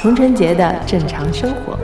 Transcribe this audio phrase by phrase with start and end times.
[0.00, 1.78] 童晨杰的正常生活。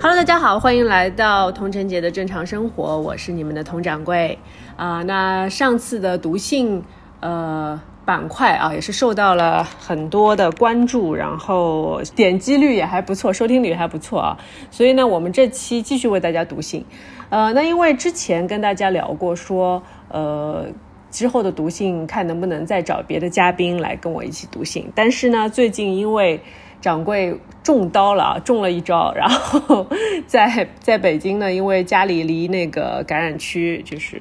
[0.00, 4.36] Hello，大家好，欢迎来到童晨杰的正常生活，我是你们的童掌柜
[4.76, 6.82] 啊、那上次的读信
[7.20, 14.38] 呃板块啊，也是受到了很多的关注，然后点击率也还不错，收听率还不错啊。
[14.70, 16.82] 所以呢，我们这期继续为大家读信。
[17.28, 20.64] 呃，那因为之前跟大家聊过说，呃。
[21.08, 26.38] 之后的读信看能不能再找别的嘉宾来跟我一起读信，但是呢，最近因为
[26.82, 29.86] 掌柜中刀了，中了一招，然后
[30.26, 34.20] 在在北京呢，因为家里离那个感染区就是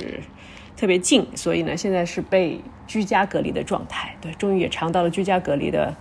[0.77, 4.15] 特别近，所以呢，现在是被居家隔离的状态。
[4.21, 5.93] 对，终于也尝到了居家隔离的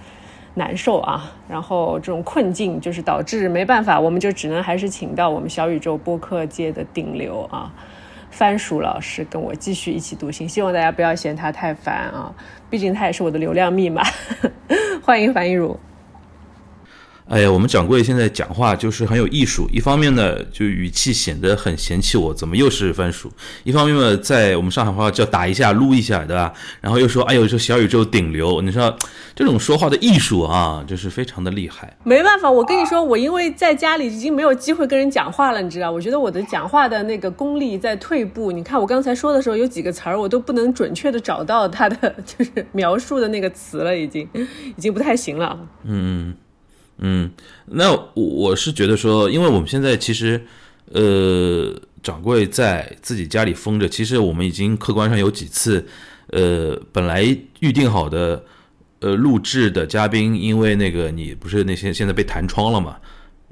[0.54, 7.72] 难受啊，然后这种困境就是导致没办法，我们就只能还是请到我们小宇宙播客界的顶流啊。
[8.30, 12.34] 番薯老师跟我继续一起读心，希望大家不要嫌他太烦啊，
[12.68, 14.02] 毕竟他也是我的流量密码。
[15.04, 15.78] 欢迎樊一茹。
[17.26, 23.28] 哎呀，我们掌柜现在讲话就是很有艺术，一方面呢，就语气显得很嫌弃我，怎么又是番薯；
[23.64, 26.52] 一方面呢，在我们上海话叫打一下、撸一下，对吧？
[26.82, 28.94] 然后又说，哎呦，这小宇宙顶流，你说
[29.34, 31.96] 这种说话的艺术啊，就是非常的厉害。
[32.04, 35.90] 没办法，我跟你说，我因为在家里已经没有机会跟人讲话了，你知道？
[35.90, 38.52] 我觉得我的讲话的那个功力在退步。
[38.52, 44.28] 你看我刚才说的时候，有几个词儿我都不能准确的找到它的就是描述的那个词了，已经
[44.76, 45.58] 已经不太行了。
[45.84, 46.34] 嗯。
[46.98, 47.30] 嗯，
[47.66, 50.40] 那我我是觉得说，因为我们现在其实，
[50.92, 55.84] 呃，掌柜在自己家里封着，其实我们已经客观上有几次，
[56.28, 57.24] 呃，本来
[57.60, 58.44] 预定好的，
[59.00, 62.96] 呃，录制的嘉宾，因为那个你不是那些现在被弹窗了嘛，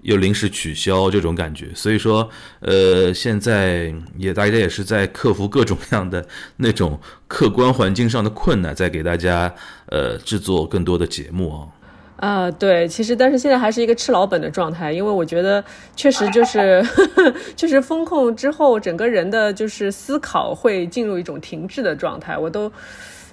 [0.02, 6.24] 又临时取消这种感觉，所以说，呃，现在也大家也是在克服各种各样的
[6.58, 9.52] 那种客观环境上的困难，在给大家
[9.86, 11.66] 呃制作更多的节目啊。
[12.22, 15.62] 啊，对，其实但是现在还是一个吃老本的状态，因为我觉得
[15.96, 16.80] 确实就是
[17.56, 22.70] 确实风控之后，整个人的就是思考会进入一种停滞的状态，我都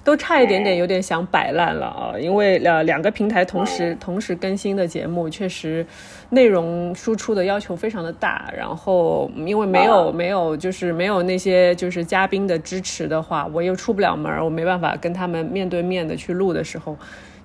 [0.02, 5.86] 都差一点点有点想摆烂了啊，因为呃两个平台同时同时更新的节目，确实
[6.30, 16.98] 内容输出的要求非常的大，然后因为没有没有就是没有那些就是嘉宾的支持的话，我又出不了门，我没办法跟他们面对面的去录的时候。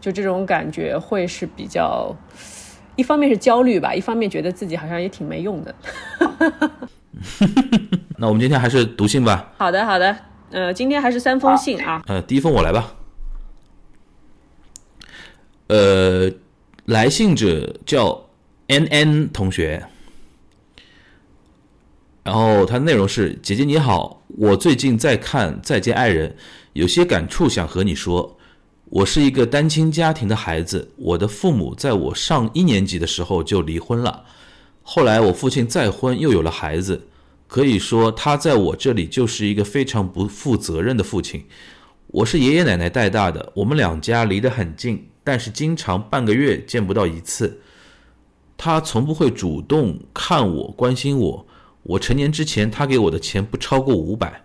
[0.05, 2.15] 就这种感觉会是比较，
[2.95, 5.73] 一方面是焦虑吧，一方面觉得自己好像也挺没用的。
[8.19, 9.51] 那我们今天还是读信吧。
[9.57, 10.15] 好的，好的。
[10.51, 12.03] 呃，今天还是三封信啊。
[12.05, 12.93] 呃，第一封我来吧。
[15.69, 16.29] 呃，
[16.85, 18.27] 来信者叫
[18.67, 19.87] N N 同学，
[22.21, 26.29] 然后他的内容是：姐姐你好，我最近在看《再见爱人》，
[26.73, 28.37] 有些感触想和你说。
[28.89, 34.25] 我是一个单亲家庭的孩子，我的父母在我上一年级的时候就离婚了，
[34.83, 37.07] 后来我父亲再婚又有了孩子，
[37.47, 41.43] 可以说他在我这里就是一个非常不负责任的父亲。
[42.07, 47.59] 我是爷爷奶奶带大的，我们两家离得很近，但是经常半个月见不到一次。
[48.55, 51.47] 他从不会主动看我、关心我。
[51.81, 54.43] 我成年之前，他给我的钱不超过五百，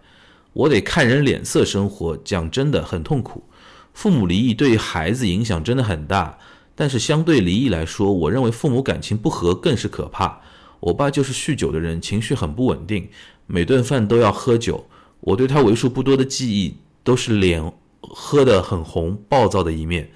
[0.55, 3.45] 我得看人脸色生活，讲真的很痛苦。
[3.93, 6.39] 父母离异对孩子影响真的很大，
[6.75, 10.41] 但是相对离异来说，我认为父母感情不和更是可怕。
[10.81, 13.09] 我爸就是酗酒的人，情绪很不稳定，
[13.47, 14.87] 每顿饭都要喝酒。
[15.21, 17.63] 我对他为数不多的记忆都是脸
[18.01, 20.11] 喝得很红、暴躁的一面。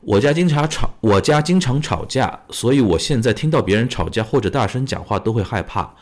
[0.00, 5.94] 我家经常吵，我家经常吵架，所以我现在听到别人吵架或者大声讲话都会害怕。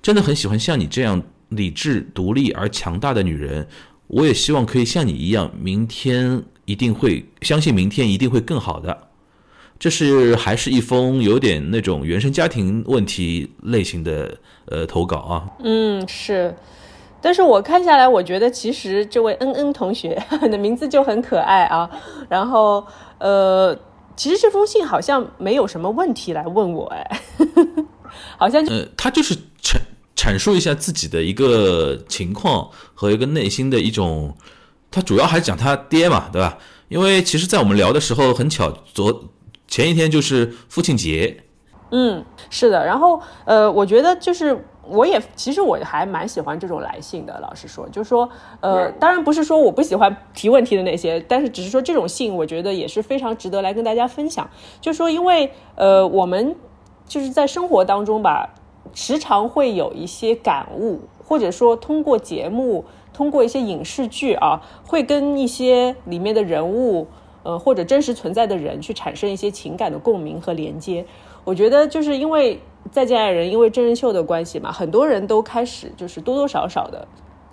[0.00, 3.66] 真的很喜欢像你这样理智、独立而强大的女人。
[4.08, 9.08] 我也希望可以像你一样，明天一定会相信明天一定会更好的。
[9.78, 14.36] 这是还是一封有点那种原生家庭问题类型的
[14.66, 15.46] 呃投稿啊。
[15.62, 16.54] 嗯，是。
[17.20, 21.88] 但是我看下来，我觉得其实这位恩恩同学 的名字就很可爱啊。
[22.28, 22.84] 然后
[23.18, 23.76] 呃，
[24.16, 27.20] 其实这封信好像没有什么问题来问我哎，
[28.38, 29.80] 好像呃，他就是成。
[30.18, 34.36] 阐述一下自己的一个情况和一个内心的一种，
[34.90, 36.58] 他主要还是讲他爹嘛，对吧？
[36.88, 39.28] 因为其实，在我们聊的时候，很巧，昨
[39.68, 41.44] 前一天就是父亲节。
[41.92, 42.84] 嗯，是的。
[42.84, 48.28] 然后，呃，我觉得就是我也其实我还蛮喜欢这种来信的，老实说，就是说，
[48.60, 54.50] 呃，当然不是说我不喜欢提问题的那些，但是只是说这种信，我觉得也是非常值得来跟大家分享。
[54.80, 56.56] 就是说，因为呃，我们
[57.06, 58.54] 就是在生活当中吧，
[58.94, 67.06] 时常会有一些感悟，或者说通过节目，通过一些影视剧啊，会跟一些里面的人物，
[67.42, 71.04] 呃，或者真实存在的人去产生一些情感的共鸣和连接。
[71.44, 72.60] 我觉得就是因为。
[72.90, 77.06] 再见爱人，因为真人秀的关系嘛，很多人都开始就是多多少少的，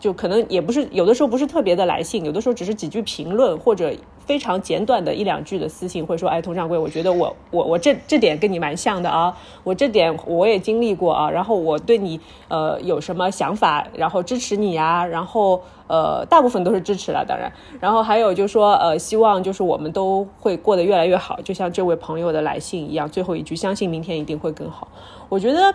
[0.06, 3.92] 就可能也不是有的时候不是特别的来信，有的时候只是几句评论或者。
[4.26, 24.88] 非常简短的一两句的私信，会说：“哎，佟掌柜，我觉得我我我这这点跟你蛮像的啊，我这点我也经历过啊，然后我对你呃有什么想法，然后支持你啊，然后呃大部分都是支持了，当然，然后还有就是说呃希望就是我们都会过得越来越好，就像这位朋友的来信一样，最后一句相信明天一定会更好。
[25.30, 25.72] 我觉得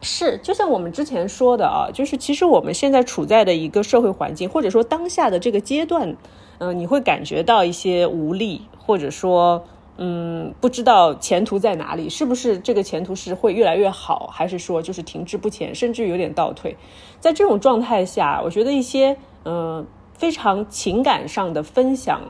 [0.00, 6.16] 是，就像我们之前说的啊，就是其实我们现在处在的一个社会环境，或者说当下的这个阶段。
[6.62, 9.64] 嗯，你会感觉到一些无力，或者说，
[9.96, 16.76] 嗯，不知道前途在哪里，是不是这个前途是会越来越好，还是说就是停滞不前，甚至有点倒退？
[17.18, 22.20] 在这种状态下，我觉得一些嗯非常情感上的分享，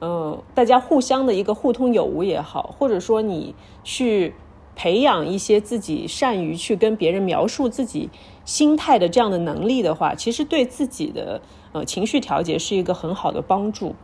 [0.00, 4.34] 嗯，大家互相的一个互通有无也好，或者说你去
[4.76, 8.08] 培养一些自己善于去跟别人描述自己
[8.44, 11.42] 心态的这样的能力的话，其实对自己的。
[11.72, 13.94] 呃，情绪调节是一个很好的帮助。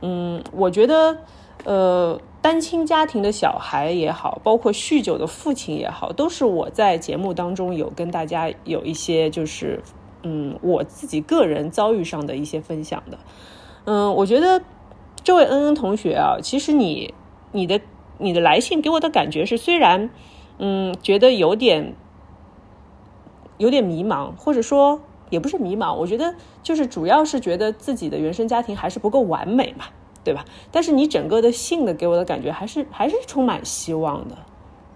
[0.00, 1.18] 嗯，我觉得，
[1.64, 9.82] 呃，单亲家庭的小孩也好，包括酗酒的父亲也好，都是我在节目当中有跟大家有一些，就是
[10.22, 13.18] 嗯，我自己个人遭遇上的一些分享的。
[13.86, 14.62] 嗯，我觉得
[15.24, 17.12] 这位恩恩同学啊，其实你
[17.50, 17.80] 你的
[18.20, 20.10] 你的来信给我的感觉是，虽然
[20.58, 21.94] 嗯，觉得有点
[23.58, 25.00] 有点迷茫，或者说。
[25.30, 29.84] 也不是迷茫，我觉得就是主要是觉得自己的原生家庭还是不够完美嘛，
[30.24, 30.44] 对吧？
[30.72, 34.36] 但是你整个的性的给我的感觉还是还是充满希望的，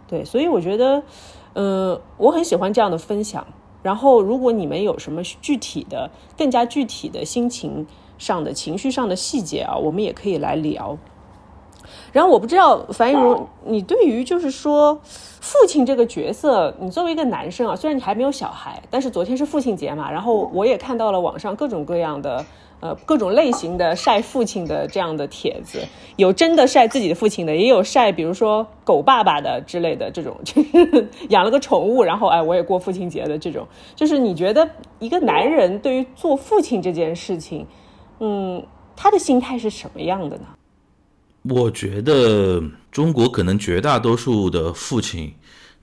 [0.09, 1.05] 对，所以我觉得，
[1.53, 3.47] 嗯，我很喜欢这样的分享。
[3.85, 7.87] 然后，如果你们有什么具体的、更加具体的心情
[8.19, 10.99] 上的情绪上的细节啊，我们也可以来聊。
[12.15, 22.47] 然后我不知道樊一茹，你对于就是说父亲这个角色，你作为一个男生啊，虽然你还没有小孩，但是昨天是父亲节嘛，然后我也看到了网上各种各样的
[22.79, 25.81] 呃各种类型的晒父亲的这样的帖子，
[26.15, 34.71] 有真的晒自己的父亲的，也有晒比如说狗爸爸的之类的这种，就 是养了个宠物，然后哎我也过父亲节的这种，就是你觉得
[35.01, 37.67] 一个男人对于做父亲这件事情，
[38.21, 38.65] 嗯，
[38.95, 40.45] 他的心态是什么样的呢？
[41.47, 45.35] 我觉得中国可能绝大多数的父亲，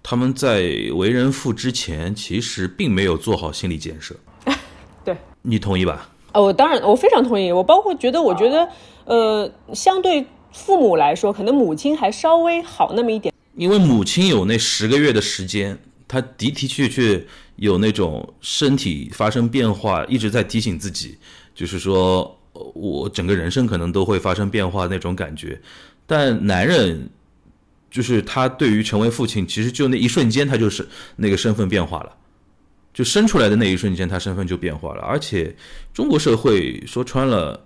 [0.02, 0.64] 他们在
[0.96, 4.16] 为人父之前，其实并没有做好心理建设。
[5.06, 6.10] 对，你同意吧？
[6.34, 7.52] 哦，我当然，我非常同意。
[7.52, 8.68] 我包括觉得，我觉得，
[9.06, 13.32] 呃，相对父母来说，可能母亲还稍微好那么一点。
[13.56, 15.78] 因为母亲有那十个月的时间，
[16.08, 17.24] 她的的确确
[17.58, 21.20] 有那种身体发生变化，一直在提醒自己，
[21.54, 22.36] 就是说。
[22.54, 25.60] 我整个人生可能都会发生变化那种感觉，
[26.06, 27.10] 但男人
[27.90, 32.12] 就是他对于成为父亲，其实就那一瞬间，他就是那个身份变化了，
[32.94, 35.02] 就生出来的那一瞬间，他身份就变化了。
[35.02, 35.56] 而且
[35.94, 37.64] 中国社会说穿了，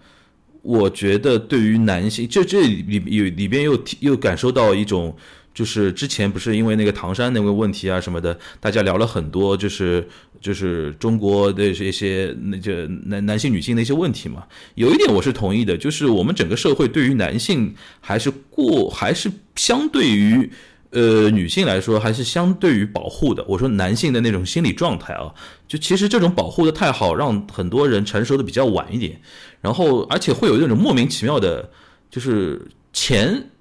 [0.62, 5.16] 我觉得对于男性，就这里有里边又又感受到一种。
[5.56, 10.06] 就是之前不是因为那个唐山那个问题啊什么的，大家聊了很多，就是
[10.42, 14.44] 就是中国的一些那就男男性女性的一些问题嘛。
[14.76, 20.52] 有一点我是同意的，就是我们整个社会对于男性还是过还是相对于
[20.90, 23.42] 呃女性来说还是相对于保护的。
[23.48, 25.34] 我说男性的那种心理状态啊，
[25.70, 29.22] 就其实这种保护的太好，让很多人成熟的比较晚一点，
[29.62, 31.72] 然后而且会有那种莫名其妙的，
[32.12, 33.52] 就是前。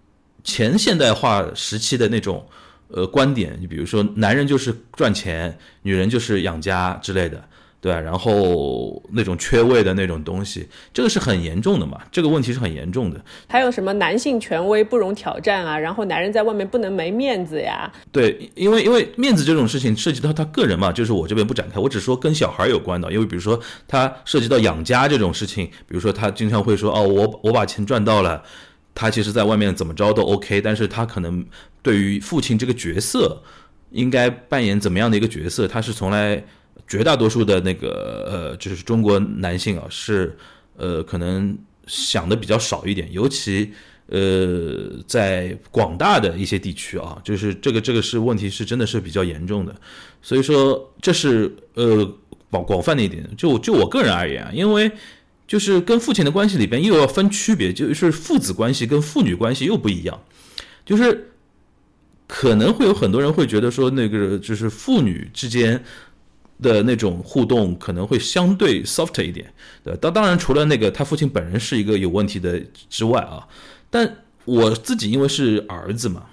[0.44, 2.46] 前现代化时期的那种，
[2.88, 7.42] 呃，观点，你比如说，男人就是赚钱，女人就是养家之类的，
[7.80, 7.98] 对吧？
[7.98, 12.00] 然后那种缺位的那种东西，这个是很严重的嘛？
[12.12, 13.20] 这个问题是很严重的。
[13.48, 15.78] 还有什么男性权威不容挑战啊？
[15.78, 17.90] 然后男人在外面不能没面子呀？
[18.12, 23.10] 对，因为因为面子这种事情涉及到他个人嘛，就是我这边不展开，我只说跟小孩有关的。
[23.10, 23.58] 因为比如说
[23.88, 28.42] 他涉及到养家这种事情，比如说他经常会说，哦，我我把钱赚到了。
[28.94, 31.44] 他其实，在外面怎么着都 OK，但是他可能
[31.82, 33.42] 对于父亲这个角色，
[33.90, 36.44] 应该扮演怎么样的一个角色，他是从来
[36.86, 40.36] 绝大多数的那个呃，就是中国男性啊，是
[40.76, 43.72] 呃可能想的比较少一点，尤其
[44.06, 49.74] 呃，在广大的一些地区啊，就是这个这个是问题是真的是比较严重的，
[50.22, 52.04] 所以说这是呃
[52.50, 53.28] 广广泛的一点。
[53.36, 54.90] 就就我个人而言啊，因为
[55.46, 60.22] 就是跟父亲的关系里边又要分区别，就是父子关系跟父女关系又不一样，
[60.84, 61.32] 就是
[62.26, 65.84] 可能会有很多人会觉得说那个就是父女之间。
[66.62, 73.44] 的那种互动可能会相对 soft 一点，对当当然除了那个他父亲本人是一个有问题的之外啊，
[73.90, 76.26] 但我自己因为是儿子嘛，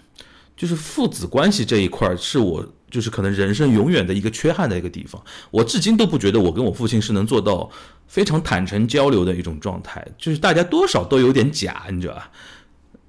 [0.55, 5.19] 就是父子关系这一块是我就是可能人生永远的一个缺憾的一个地方。
[5.49, 7.67] 我至今都不觉得我跟我父亲是能做到
[8.07, 12.29] 非常坦诚交流的一种状态，就是大家多少都有点假，你知道吧？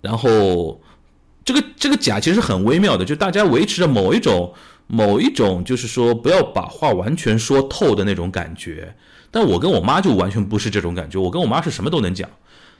[0.00, 0.80] 然后
[1.44, 4.54] 这个这个假其实很微妙的，就大家维持着某一种。
[4.88, 8.94] 某一种就是说不要把话完全说透的那种感觉，
[9.30, 11.18] 但我跟我妈就完全不是这种感觉。
[11.18, 12.28] 我跟我妈是什么都能讲，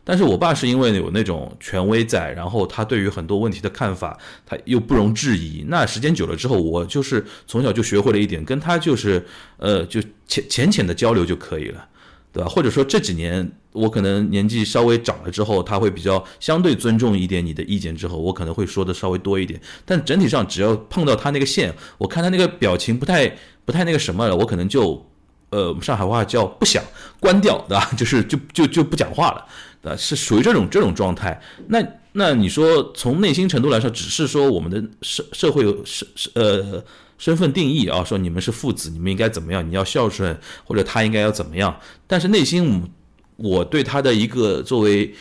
[0.04, 5.64] 但是我爸是因为有那种权威在，然后他对于很多问题的看法他又不容置疑。
[5.68, 9.24] 那时间久了之后，我就是从小就学会了一点，跟他就是
[9.58, 11.88] 呃就浅浅浅的交流就可以了。
[12.34, 12.48] 对吧？
[12.48, 19.60] 或者说这几年我可能年纪稍微长了之后，他会比较相对尊重一点你的意见之后，我可能会说的稍微多一点。
[19.84, 23.30] 但整体上，只要碰到他那个线，我看他那个表情不太
[23.66, 25.06] 不太那个什么了，我可能就
[25.50, 26.82] 呃上海话叫不想
[27.20, 27.90] 关掉，对吧？
[27.98, 29.46] 就是就就就不讲话了，
[29.82, 29.96] 对吧？
[29.96, 31.38] 是属于这种这种状态。
[31.66, 36.82] 那那你说从内心程度来说，只是说我们的社社会社呃。
[37.18, 39.64] 身份定义啊，说你们是父子，你们应该怎么样？
[39.64, 41.78] 你要孝顺，或者他应该要怎么样？
[42.04, 42.90] 但是内心，
[43.36, 45.14] 我对他的一个作为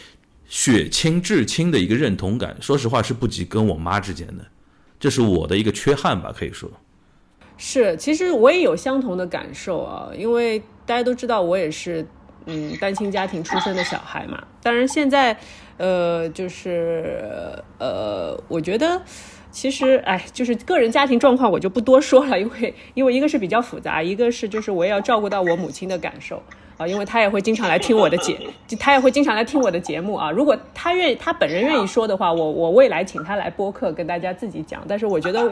[0.48, 4.44] 血亲至亲的一个认同感，说实话是不及跟我妈之间的，
[5.00, 6.68] 这是我的一个缺憾吧，可以说。
[7.56, 12.04] 是，其实我也有相同的感受啊，因为大家都知道我也是
[12.46, 14.44] 嗯单亲家庭出生的小孩嘛。
[14.64, 15.38] 当然现在，
[15.78, 19.02] 呃，就是呃，我觉得。
[19.54, 26.42] 其实，哎，就是个人家庭状况，我就不多说了，因为因为一个是比较复杂，一个是就是我也要照顾到我母亲的感受
[26.82, 28.38] 啊，因为他也会经常来听我的节，
[28.80, 30.32] 他也会经常来听我的节目啊。
[30.32, 34.84] 如果他愿意，他本人愿意说的话，我我未来请他来播客跟大家自己讲。
[34.88, 35.52] 但是我觉得，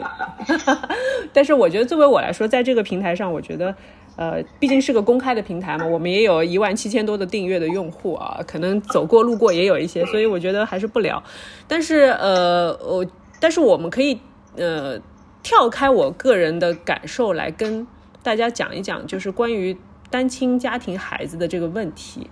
[1.32, 3.74] 但是我觉得作为我来说，在这个平台上，我觉得，
[4.16, 11.22] 呃，毕竟是个公开的平台嘛，我们也有一万七千多的订阅的用户啊，可能走过路过也有一些，所以我觉得还是不聊。
[11.68, 13.06] 但是，呃，我。
[13.42, 14.20] 但是我们可以，
[14.56, 15.00] 呃，
[15.42, 17.86] 跳开我个人的感受来跟
[18.22, 19.74] 大家讲一讲，就是关于
[20.10, 22.28] 单亲家庭孩子的这个问题。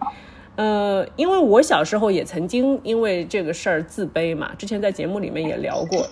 [0.57, 6.05] 呃，因为我小时候也曾经因为这个事儿自卑嘛，之前在节目里面也聊过，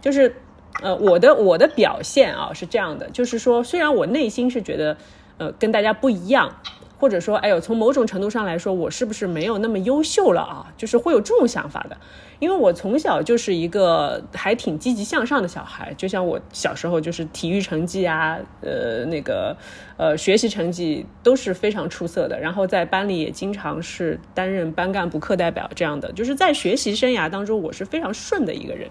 [0.00, 0.34] 就是，
[0.82, 4.96] 呃，我的我的表现啊是这样的，就是说，虽然我内心是觉得，
[5.36, 6.56] 呃，跟大家不一样。
[7.00, 10.66] 或者说，哎呦，从某种程度上来说，我是不是没有那么优秀了啊？
[10.76, 11.96] 就是会有这种想法的，
[12.38, 19.56] 因为我从小就是一个还挺积极向上的小孩，就像我小时候就是体育成绩啊，呃，那个
[19.96, 28.90] 呃学习成绩都是非常出色的，然后在班里也经常是担任班干部、课代表这样的，就是在学习生涯当中我是非常顺的一个人。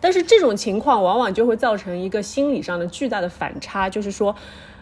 [0.00, 4.34] 但是这种情况往往就会造成一个心理上的巨大的反差，就是说。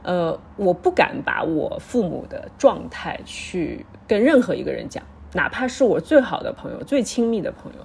[0.02, 7.78] 呃，我不敢把我父母的状态去跟任何一个人讲，哪怕是我最好的朋友、最亲密的朋友。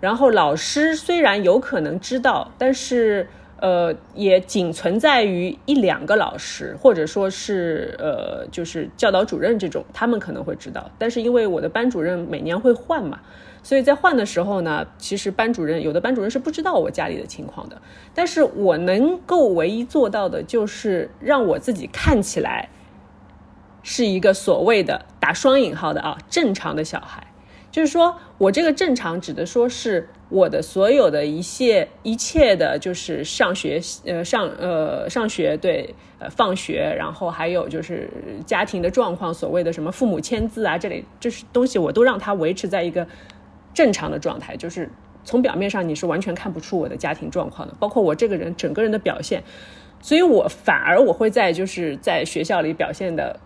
[0.00, 3.28] 然后老师虽然有可能知道，但是
[3.60, 10.90] 呃，也仅存在于一两个老师，或者说是呃，就是教导主任这种，他们可能会知道。
[10.98, 13.20] 但是因为我的班主任每年会换嘛。
[13.64, 17.80] 所以在换的时候呢，其实班主任有的班主任是不知道我家里的情况的，
[18.12, 22.68] 但是我能够唯一做到的就是让我自己看起来
[23.84, 27.24] 是一个所谓的打双引号的啊正常的小孩，
[27.70, 38.10] 就是说我这个正常指的说是我的所有的一切一切的，就是上学呃上呃上学对呃放学，然后还有就是
[38.44, 43.06] 家庭的状况，所谓的什么父母签字啊这类这是东西，我都让他维持在一个。
[43.74, 44.90] 正常的状态就是
[45.24, 49.42] 从表面上你是完全看不出我的家庭状况的，包括我这个人整个人的表现，
[50.00, 53.38] 所以我反而我会在就是在学校里表现的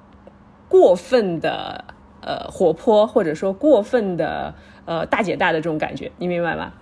[0.69, 1.85] 过分的
[2.23, 4.55] 呃活泼，或者说过分的
[4.85, 6.73] 呃大姐大的这种感觉，你明白吗？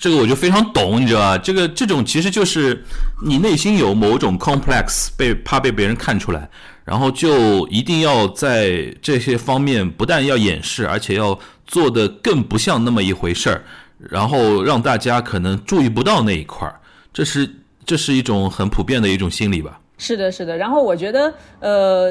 [0.00, 1.38] 这个我就非常懂，你知道吧？
[1.38, 2.84] 这个这种其实就是
[3.26, 6.48] 你内心有某种 complex，被怕被别人看出来，
[6.88, 11.38] 然后就一定要在这些方面不但要掩饰，而且要。
[11.68, 13.60] 做的更不像那么一回事儿，
[13.98, 16.80] 然后让大家可能注意不到那一块儿，
[17.12, 17.46] 这是
[17.84, 19.78] 这是一种很普遍的一种心理吧？
[19.98, 20.56] 是的，是的。
[20.56, 22.10] 然后我觉得，呃，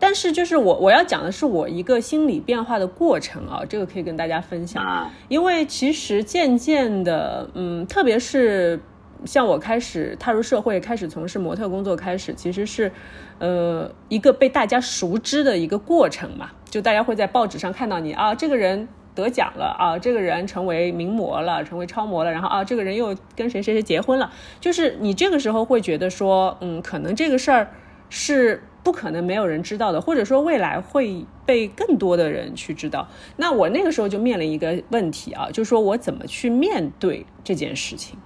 [0.00, 5.08] 但是就是我我要讲的是我一个心理变化的过程啊，这个可以跟大家分享。
[5.28, 8.80] 因为其实渐渐的，嗯，特别是
[9.24, 12.90] 像我开始踏入社会，开始从事模特工作开始，其实是
[13.38, 16.50] 呃一个被大家熟知的一个过程嘛。
[16.68, 27.70] 就大家会在报纸上看到你啊，这个人得奖了啊，这个人成为名模了，成为超模了，然后啊，这个人又跟谁谁谁结婚了，就是你这个时候会觉得说，嗯，可能这个事儿
[28.08, 28.62] 是。
[28.84, 33.06] 不可能没有人知道的，或者说未来会被更多的人去知道。
[33.36, 38.18] 那我那个时候就面临一个问题啊，就是说我怎么去面对这件事情？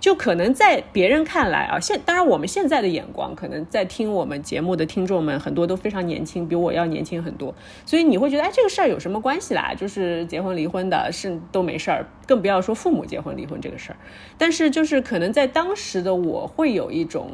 [0.00, 7.54] 就可能在别人看来啊，现当然我们现在的眼光，可能在听我们节目的听众们很多都非常年轻，比我要年轻很多，
[7.86, 9.74] 所以你会觉得哎，这个事儿有什么关系啦？
[9.74, 13.96] 就是结婚离婚的是都没事儿，更不要说父母结婚离婚这个事儿。
[14.36, 17.30] 但是就是可能在当时的我会有一种。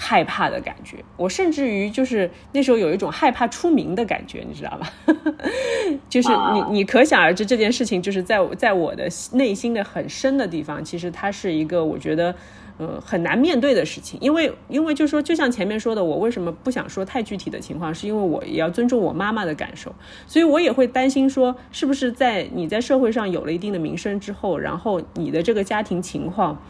[0.00, 4.92] 害怕的感觉，我甚至于就是那时候有一种害怕出名的感觉，你知道吧？
[6.08, 12.32] 就是你你可想而知这件事情，就是在在我的内心的很深的地方，其实它是一个我觉得
[12.78, 19.92] 呃很难面对的事情，因为因为就是说，就像前面说的，我为什么不想说太具体的情况，是因为我也要尊重我妈妈的感受，
[20.28, 26.62] 所以我也会担心说，是不是在你在社会上有了一定的名声之后，然后你的这个家庭情况，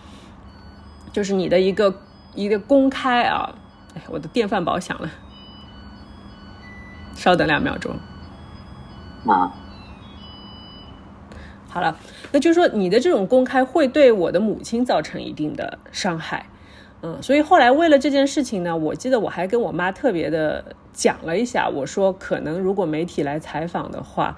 [1.13, 1.95] 就是你的一个。
[2.39, 3.53] 一个公开啊，
[3.97, 5.11] 哎，我的电饭煲响了，
[7.17, 7.97] 稍等两秒钟。
[9.27, 9.53] 啊，
[11.69, 11.99] 好了，
[12.31, 16.47] 那就是说你的这种公开会对我的母亲造成一定的伤害，
[17.03, 24.37] 嗯，所以后来为了这件事情呢，我记得我还跟我妈特别的讲了一下，我说可能如果媒体来采访的话，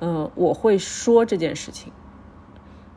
[0.00, 1.90] 嗯，我会说这件事情。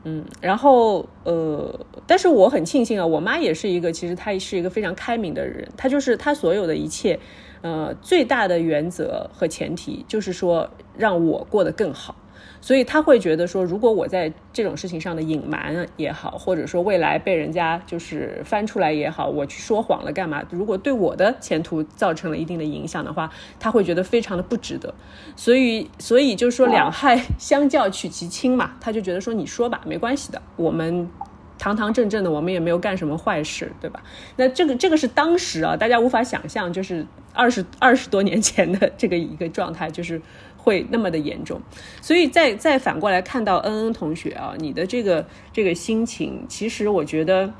[0.04, 7.20] 嗯，然后呃，但是我很庆幸啊，我妈也是一个，其实她是一个非常开明的人，她就是她所有的一切，
[7.62, 10.68] 呃，最大的原则和前提就是说
[10.98, 12.16] 让我过得更好。
[12.64, 20.44] 所以他会觉得说，如果我在这种事情上的隐瞒也好，或者说未来被人家就是翻出来也好，我去说谎了干嘛？
[20.52, 24.94] 如果对我的前途造成了一定的影响的话，他会觉得非常的不值得。
[25.36, 31.10] 所以，所以就是说两害相较取其轻嘛，他就觉得说你说吧，没关系的，我们
[31.58, 34.04] 堂堂正正的，我们也没有干什么坏事，对吧？
[34.36, 40.22] 那这个这个是当时啊，大家无法想象，就是二十二十多年前的这个一个状态，就是。
[40.64, 41.60] 会那么的严重，
[42.02, 47.52] 所以再再反过来看到恩恩同学啊，你的这个这个心情，其实我觉得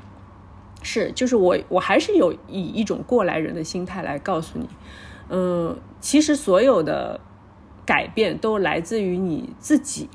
[0.82, 4.68] 是，就是我我还是有以一种过来人的心态来告诉你，
[5.30, 7.18] 嗯，其实所有的
[7.84, 10.08] 改变都来自于你自己，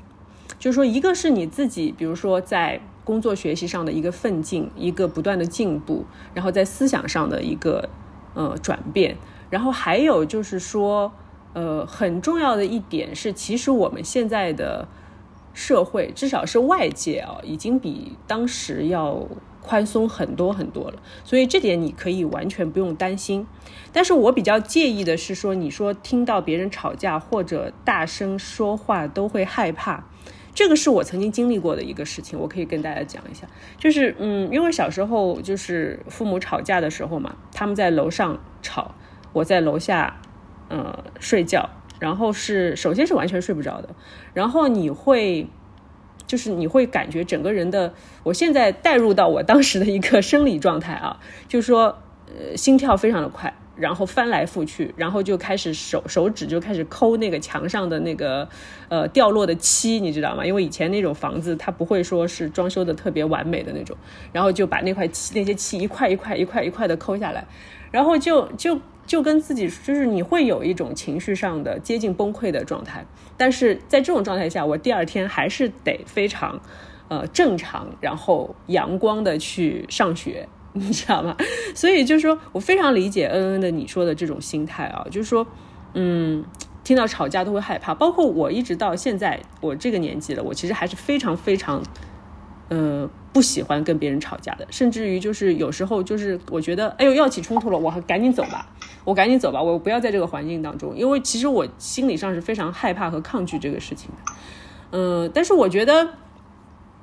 [0.58, 7.90] 就是说，一个是你自己，比如说在工作学习上的一个奋进，一个不断的进步，然后在思想上的一个
[8.32, 9.18] 呃转变，
[9.50, 11.12] 然后还有就是说。
[11.54, 14.86] 呃，很重要的一点是，其实我们现在的
[15.54, 19.26] 社会，至少是外界啊，已经比当时要
[19.60, 21.02] 宽松很多很多了。
[21.24, 23.46] 所以这点你可以完全不用担心。
[23.92, 30.04] 但是我比较介意的是说，你说听到别人吵架或者大声说话都会害怕，
[30.54, 33.48] 这个是我曾经经历过的一个事情，我可以跟大家讲一下。
[33.78, 38.94] 就是嗯，因为小时候就是父母吵架的时候嘛，他们在楼上吵，
[39.32, 40.20] 我在楼下。
[40.68, 43.88] 呃，睡觉，然后是首先是完全睡不着的，
[44.34, 45.46] 然后你会，
[46.26, 58.46] 就是你会感觉整个人的，我现在带入到我当时的一个生理状态啊，就是说，呃，心跳非常的快，然后翻来覆去，然后就开始手手指就开始抠那个墙上的那个
[58.90, 60.44] 呃掉落的漆，你知道吗？
[60.44, 63.96] 因为以前那种房子它不会说是装修的特别完美的那种，
[64.32, 67.46] 然后就把那块漆那些漆一块一块一块一块的抠下来，
[67.90, 68.78] 然后就就。
[69.08, 73.04] 就跟自己就是你会有一种情绪上的接近崩溃的状态，
[73.38, 76.60] 但是在这种状态下，我第二天还是得非常，
[77.08, 81.34] 呃正常，然后阳光的去上学， 你知道吗？
[81.74, 85.46] 所以就是说我非常理解恩恩的你说的这种心态啊，就是说，
[85.94, 86.44] 嗯，
[86.84, 91.82] 听到吵架都会害怕，包括我一直到现在我这个年纪了，我其实还是非常非常。
[92.68, 98.70] 呃，不喜欢跟别人吵架的，甚至于就是有时候就是我觉得，哎呦要起冲突了，我赶紧走吧，
[99.04, 104.32] 我赶紧走吧，我不要在这个环境当中，因为其实我心理上是非常害怕和抗拒这个事情的。
[104.90, 106.10] 嗯，但是我觉得，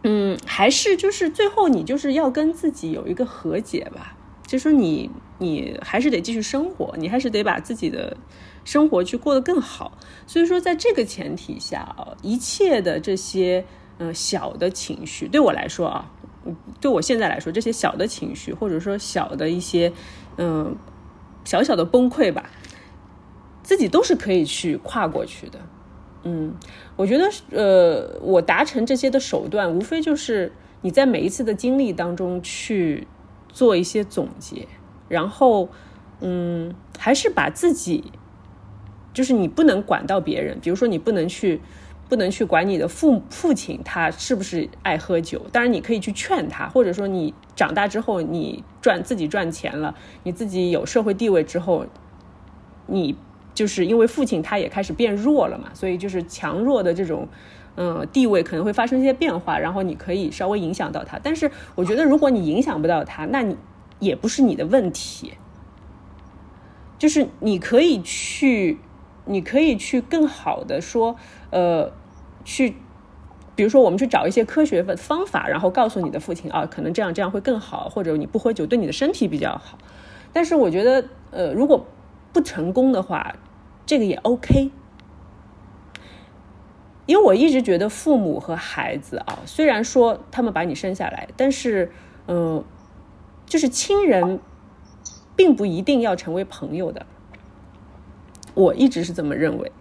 [0.04, 8.16] 嗯，还是就是最后你就是要跟自己有一个和解吧，就说你你还是得继续生活，你还是得把自己的
[8.64, 9.98] 生活去过得更好。
[10.28, 13.66] 所以说，在这个前提下啊，一切的这些。
[13.98, 16.12] 嗯，小的情绪对我来说啊，
[16.82, 19.94] 对我现在来说，这些小的情绪或者说小的一些，
[20.38, 20.76] 嗯，
[21.46, 22.50] 小小的崩溃吧，
[23.64, 25.60] 自己都是可以去跨过去的。
[26.24, 26.54] 嗯，
[26.98, 33.08] 我觉得呃，我达成这些的手段，无非就是你在每一次的经历当中去
[33.48, 34.68] 做一些总结，
[35.08, 35.70] 然后
[36.20, 38.12] 嗯，还是把自己，
[39.14, 41.62] 就是你不能管到别人，比如说你不能去。
[42.08, 51.86] 不能去管你的父父亲他是不是爱喝酒，当然你可以去劝他，或者说你长大之后你赚自己赚钱了，你自己有社会地位之后，
[52.86, 53.16] 你
[53.56, 57.28] 就是因为父亲他也开始变弱了嘛，所以就是强弱的这种
[57.76, 63.58] 嗯地位可能会发生一些变化，然后你可以稍微影响到他，但是我觉得如果你影响不到他，那你
[64.00, 65.34] 也不是你的问题，
[67.00, 68.78] 就是你可以去。
[69.28, 71.16] 你可以去更好的说，
[71.52, 71.92] 呃，
[72.44, 72.76] 去，
[73.56, 79.78] 比如说我们去找一些科学的方法，然后告诉你的父亲啊，可能这样这样会更好，或者你不喝酒对你的身体比较好。
[80.34, 81.86] 但是我觉得，呃，如果
[82.34, 83.36] 不成功的话，
[83.86, 84.72] 这个也 OK。
[87.06, 91.92] 因为我一直觉得父母和孩子啊，虽然说他们把你生下来，但是，
[92.28, 92.64] 嗯，
[93.46, 94.40] 就是亲人，
[95.36, 97.06] 并不一定要成为朋友的。
[98.56, 99.72] 我一直是这么认为，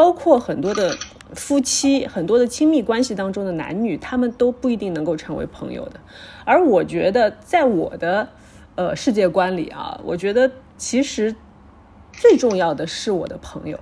[0.00, 0.96] 包括很多的
[1.34, 6.00] 夫妻、很多的亲密关系当中的男女，他们都不一定能够成为朋友的。
[6.46, 8.26] 而我觉得，在我的
[8.76, 11.36] 呃世界观里啊，我觉得其实
[12.14, 13.78] 最重要的是我的朋友，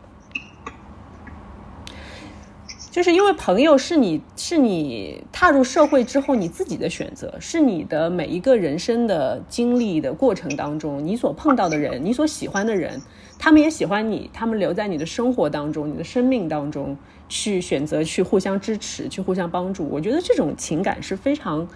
[2.90, 13.00] 就是因为朋友是你是你踏入社会之后你自己的选择，是你的每一个人生的经历的过程当中，你所碰到的人，你所喜欢的人。
[13.38, 16.96] 他们也喜欢你，他们留在你的生活当中、你的生命当中，
[17.28, 19.88] 去选择去互相支持、去互相帮助。
[19.88, 21.68] 我觉得这种情感是非常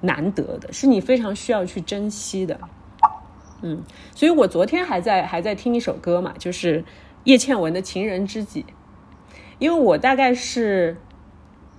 [0.00, 2.60] 难得的，是你非常需要去珍惜的。
[3.62, 3.82] 嗯，
[4.14, 6.84] 所以我昨天还在还在听一首歌嘛，就是
[7.24, 8.62] 叶倩文的《情人知己》，
[9.58, 10.96] 因为我大概是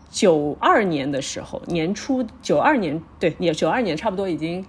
[0.09, 4.65] 九二年的时候年初，九二年对，也九二年差不多已经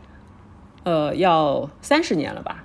[0.85, 2.64] 呃要三十年了吧。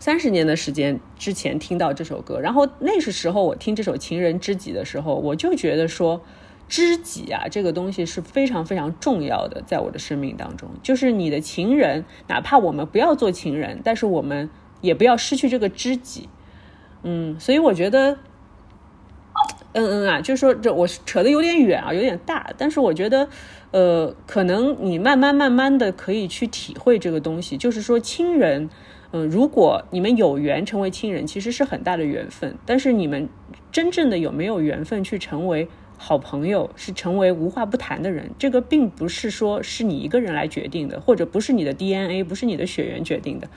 [0.00, 6.20] 三十年的时间之前听到这首歌，然后那是时候我听这首《情人知己》的时候，我就觉得说，
[6.68, 14.48] 知己啊这个东西是非常非常重要的，在我的生命当中，就是你的情人，哪怕我们不要做情人，但是我们
[14.80, 16.28] 也不要失去这个知己。
[17.02, 18.18] 嗯，所以我觉得，
[19.72, 23.28] 嗯嗯啊，就是说这我扯得有点远啊，有点大，但是我觉得，
[23.72, 28.70] 呃，可能你慢慢慢慢的可以去体会这个东西，就是说亲人。
[29.10, 32.54] 嗯，如果你们有缘成为亲人，其实是很大的缘分。
[32.66, 33.26] 但是你们
[33.72, 35.66] 真正的有没有缘分去成为
[35.96, 43.48] 好朋友，是成为无话不谈的人，这个并不是说是你一个人来决定的，或者不是你的 DNA，不是你的血缘决定的，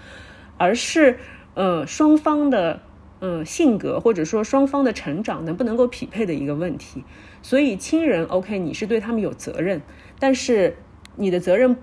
[0.58, 1.18] 而是
[1.54, 2.82] 呃双方的
[3.20, 7.04] 嗯性格或者说双方的成长能不能够匹配的一个问题。
[7.42, 9.82] 所以亲人 OK，你是对他们有责任，
[10.18, 10.78] 但是
[11.18, 11.76] 你的责任。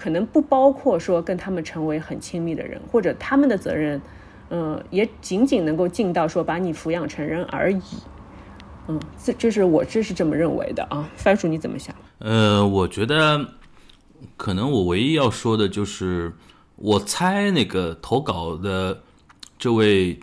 [0.00, 4.00] 可能不包括说跟他们成为很亲密的人，或者他们的责任，
[4.48, 7.82] 嗯，也仅仅能够尽到说把你抚养成人而已。
[8.88, 11.06] 嗯，这就是我这是这么认为的啊。
[11.16, 11.94] 番薯你怎么想？
[12.20, 13.46] 呃，我觉得
[14.38, 16.32] 可能我唯一要说的就是，
[16.76, 19.02] 我猜那个投稿的
[19.58, 20.18] 这位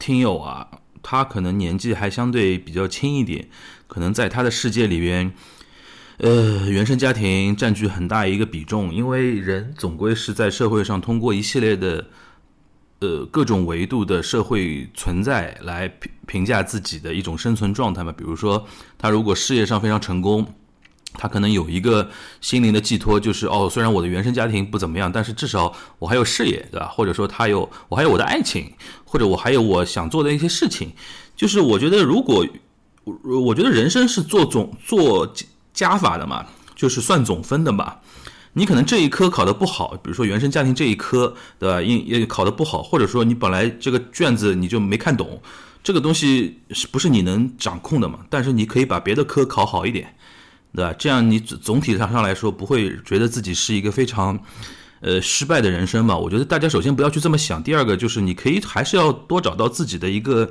[0.00, 0.66] 听友啊，
[1.04, 3.48] 他可能年纪还相对比较轻一点，
[3.86, 5.32] 可能在他的世界里边。
[6.22, 12.06] 呃，原生家庭占据很大一个比重，因为人总归是在社会上通过一系列的，
[12.98, 18.12] 呃，各种维度的社会存在来评评价自己的一种生存状态嘛。
[18.12, 18.66] 比如说，
[18.98, 20.46] 他如果事业上非常成功，
[21.14, 22.10] 他可能有一个
[22.42, 26.86] 心灵的寄托，就是哦，虽然我的原生家庭不怎么样，但是至少我还有事业，对吧？
[26.88, 28.70] 或者说他有我还有我的爱情，
[29.06, 30.92] 或者我还有我想做的一些事情。
[31.34, 32.46] 就是我觉得，如果
[33.04, 35.34] 我我觉得人生是做总做。
[35.72, 37.96] 加法的嘛，就是算总分的嘛。
[38.52, 41.80] 你可能这一科考得不好，比如说原生家庭这一科，对吧？
[41.80, 45.40] 因也考得不好，或者说你本来这个卷子你就没看懂，
[45.84, 48.18] 这个东西是不是你能掌控的嘛？
[48.28, 50.12] 但是你可以把别的科考好一点，
[50.74, 50.92] 对吧？
[50.98, 54.36] 这样你总体上上来说不会觉得自己是一个非常，
[54.98, 56.16] 呃，失败的人生嘛？
[56.16, 57.62] 我觉得大家首先不要去这么想。
[57.62, 60.50] 第二个就是你可以还是要多找到自己的一个，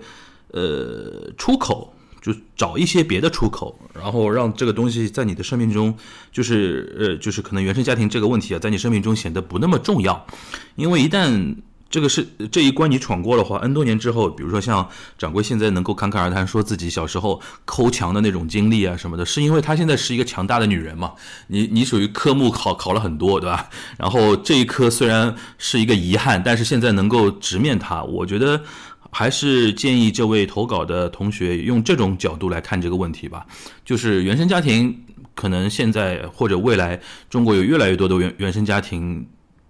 [0.53, 1.93] 呃，出口。
[2.29, 5.95] 就找一些别的出口，然后让这个东西在你的生命中，
[6.31, 10.27] 就是呃，就是可能原生家庭这个问题啊，在你生命中显得不那么重要。
[10.75, 11.55] 因为一旦
[11.89, 14.87] 这个是这一关你闯过的话，N 多年之后，比如说像
[15.17, 21.13] 掌柜现在能够侃侃而谈，说自己小时候抠墙的那种经历啊什么的，是因为她现在是一个强大的女人嘛。
[21.47, 23.67] 你你属于科目考考了很多，对吧？
[23.97, 28.61] 然后这一科虽然是一个遗憾，但是现在能够直面它，我觉得。
[29.12, 33.45] 还是建议这位投稿的同学用这种角度来看这个问题吧。
[33.84, 35.04] 就是原生家庭
[35.36, 39.28] 可能现在或者未来中国有越来越多的原原生家庭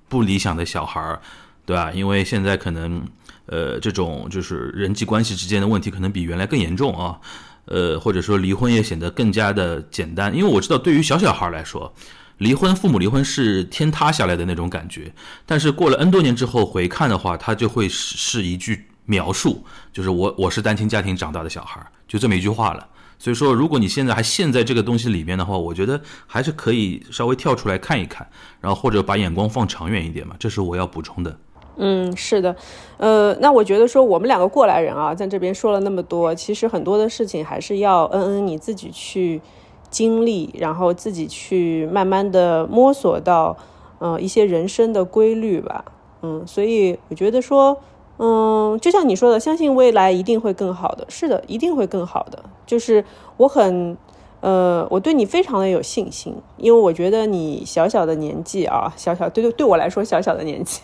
[0.07, 1.21] 不理想的小孩儿，
[1.65, 1.91] 对吧？
[1.91, 3.05] 因为现在可能
[3.45, 7.19] 呃这种就是人际关系之间的问题可能比原来更严重啊。
[7.65, 11.93] 呃，或者说离婚也显得更加的简单，因为我知道对于小小孩来说，
[12.39, 15.13] 离婚父母离婚是天塌下来的那种感觉。
[15.45, 22.87] 但是过了 N 多年之后回看的话，他就会是是一句描述，就是我我是单亲家庭长大的小孩，就这么一句话了。
[23.17, 28.25] 所以说，如果你现在还陷在这个东西里面的话，我觉得还是可以稍微跳出来看一看，
[28.61, 30.35] 然后或者把眼光放长远一点嘛。
[30.37, 31.35] 这是我要补充的。
[31.77, 32.55] 嗯，是的，
[32.97, 39.41] 呃，那我觉得说我们两个过来人啊，在这边说了那么多，其实很多的事情还是要嗯嗯你自己去
[39.89, 43.57] 经历，然后自己去慢慢的摸索到，
[43.97, 45.83] 呃，一些人生的规律吧。
[46.21, 47.77] 嗯，所以我觉得说，
[48.19, 51.03] 嗯，就像你说的，相信未来一定会更好的。
[51.09, 52.43] 是的，一定会更好的。
[52.67, 53.03] 就是
[53.37, 53.97] 我很。
[54.41, 60.79] 呃，我对你非常的有信心，因为我觉得你小小的年纪啊，小小对对对我来说小小的年纪，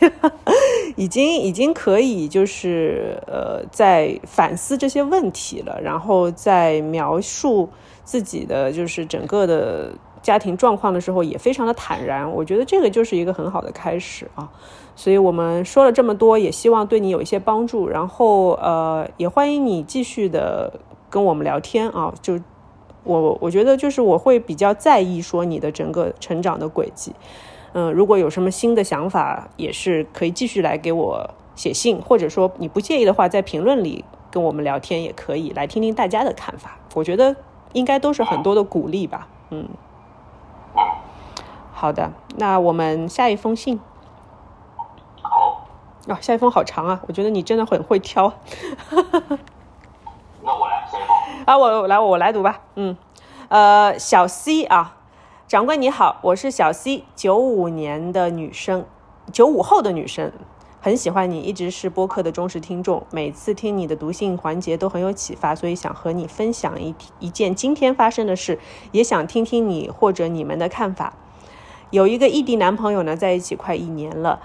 [0.98, 7.69] 已经已经可以就是呃在反思这些问题了，然后在描述
[8.04, 9.89] 自己的就是整个的
[10.21, 12.30] 家庭状况的时候，也非常的坦然。
[12.30, 14.52] 我觉得这个就是一个很好的开始啊，
[14.95, 20.79] 所以我们说了这么多，也希望对你有一些帮助，然后呃也欢迎你继续的
[21.10, 22.39] 跟我们聊天啊，就。
[23.08, 27.13] 我我觉得就是我会比较在意说你的整个成长的轨迹，
[27.73, 36.79] 嗯，如果有什么新的想法，也是可以继续来给我写信，或者说你不介意的话，在评论里跟我们聊天也可以，来听听大家的看法。
[36.95, 37.36] 我觉得
[37.73, 39.69] 应该都是很多的鼓励吧，嗯。
[41.73, 43.79] 好的，那我们下一封信。
[46.08, 46.13] 好。
[46.13, 48.34] 啊，下一封好长啊，我觉得你真的很会挑。
[48.91, 51.15] 那我来下一封。
[51.46, 52.62] 啊，我来，我来读吧。
[52.76, 52.96] 嗯，
[53.50, 54.98] 呃，小 C 啊，
[55.48, 58.86] 掌柜你好，我是小 C，九五年的女生，
[59.32, 60.32] 九五后的女生，
[60.82, 68.60] 很喜欢你，一直是播客的忠实听众，每次听你的读信环节都很有启发，所以想和你分享一一件今天发生的事，
[68.91, 71.13] 也想听听你或者你们的看法。
[71.91, 74.41] 有一个异地男朋友呢，在一起快一年了，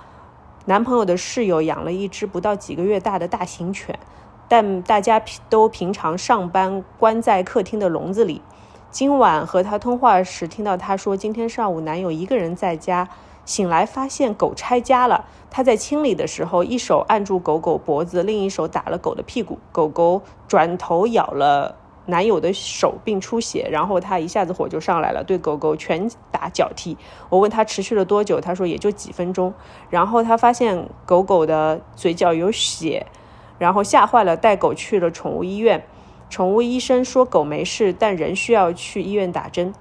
[0.70, 3.98] 男朋友的室友养了一只不到几个月大的大型犬。
[4.46, 8.40] 但大家都平常上班关在客厅的笼子里。
[8.88, 13.08] 今晚和他通话时，听到他说今天上午男友一个人在家，
[13.44, 15.24] 醒来发现狗拆家了。
[15.50, 19.58] 他在清理的时候，一手按住狗狗脖子，另一手打了狗的屁股。
[19.72, 21.74] 狗狗转头咬了
[22.10, 26.96] 男友的手并出血，然后他一下子火就上来了，对狗狗拳打脚踢。
[27.30, 29.54] 我问他持续了多久，他说也就几分钟。
[29.88, 33.06] 然后他发现狗狗的嘴角有血。
[33.58, 35.84] 然后吓坏了，带狗去了宠物医院。
[36.30, 39.74] 宠物医生说狗没事，但人需要去医院打针。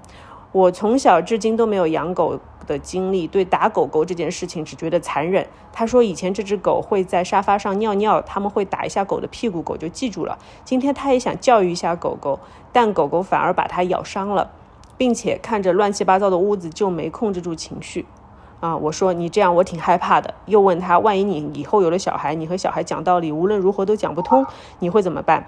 [0.52, 2.38] 我从小至今都没有养狗
[2.70, 5.44] 的经历，对打狗狗这件事情只觉得残忍。
[5.72, 10.38] 他说以前这只狗会在沙发上尿尿，他们会打一下狗的屁股，狗就记住了。
[10.64, 12.38] 今天他也想教育一下狗狗，
[12.72, 14.52] 但狗狗反而把它咬伤了，
[14.96, 18.06] 并且看着乱七八糟的屋子就没控制住情绪。
[18.60, 20.32] 啊，我说你这样我挺害怕的。
[20.46, 24.46] 又问他，万一你以后有了小孩，你和小孩讲道理，无论如何都讲不通，
[24.78, 25.46] 你会怎么办？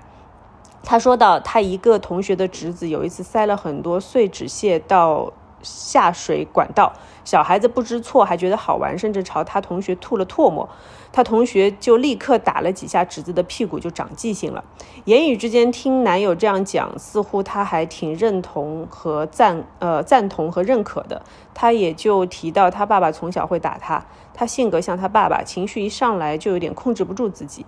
[0.82, 5.32] 他说到，他一个同学的侄子有一次塞了很多碎纸屑到。
[5.64, 6.92] 下水管道，
[7.24, 10.68] 小孩子不知错，还觉得好玩，甚至朝他同学吐了唾沫。
[11.12, 14.64] 他同学就立刻打了几下侄子的屁股，就长记性了。
[15.04, 21.20] 言语之间听男友这样讲，似乎他还挺认同和赞呃赞同和认可的。
[21.52, 27.66] 他也就提到他爸爸从小会打他，他性格像他爸爸，情绪一上来就有点控制不住自己。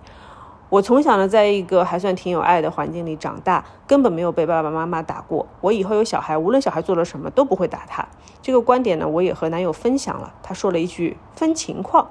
[0.75, 5.47] 我从小呢，在一个还算挺有爱的环境里长大，根本没有被爸爸妈妈打过。
[5.61, 8.05] 我以后有小孩，无论小孩做了什么，都不会打他。
[8.41, 10.33] 这个观点呢，我也和男友分享了。
[10.43, 12.09] 他说了一句“分情况”。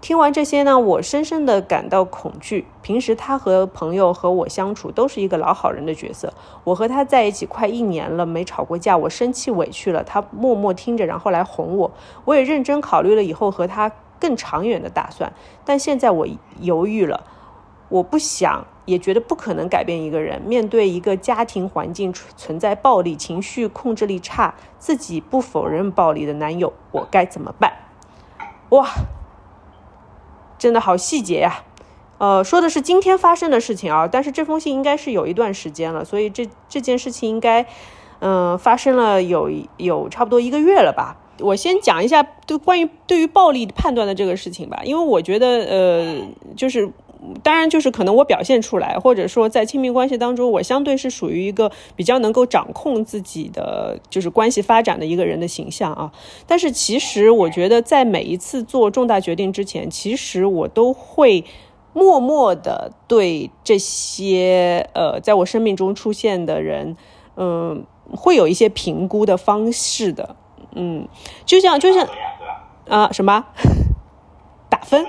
[0.00, 2.64] 听完这些呢，我深深的感到恐惧。
[2.80, 6.32] 平时他和朋友和我相处，都是一个老好人的角色。
[6.64, 8.96] 我和他在一起快一年了，没吵过架。
[8.96, 11.90] 我生气委屈了，他默默听着，然后来哄我。
[12.24, 15.30] 我也认真考虑了以后和他更长远的打算，
[15.66, 16.26] 但现在我
[16.58, 17.24] 犹豫了。
[17.92, 20.40] 我不想，也觉得不可能改变一个人。
[20.40, 27.70] 面对一个家庭环境存在暴力、情绪控制力差、自己不否认暴力的男友，我该怎么办？
[28.70, 28.88] 哇，
[30.56, 31.64] 真的好细节呀！
[32.16, 37.66] 呃，说的是今天发生的事情啊，但是这封信应该是有一段时间了，所以这这件事情应该，
[38.20, 41.18] 嗯，发生了有有差不多一个月了吧。
[41.40, 46.26] 我先讲一下对关于对于暴力判断的这个事情吧，因为我觉得，呃，
[46.56, 46.90] 就是。
[47.42, 56.12] 当然就是可能我表现出来，或者说在亲密关系当中，我相对是属于一个比较能够掌控自己的就是关系发展的一个人的形象啊。
[56.46, 61.44] 但是其实我觉得在每一次做重大决定之前，其实我都会
[61.92, 66.96] 默默的对这些呃在我生命中出现的人，
[67.36, 70.34] 嗯，会有一些评估的方式的。
[70.74, 71.06] 嗯，
[71.44, 72.08] 就像就像
[72.88, 73.44] 啊什么
[74.68, 75.06] 打分。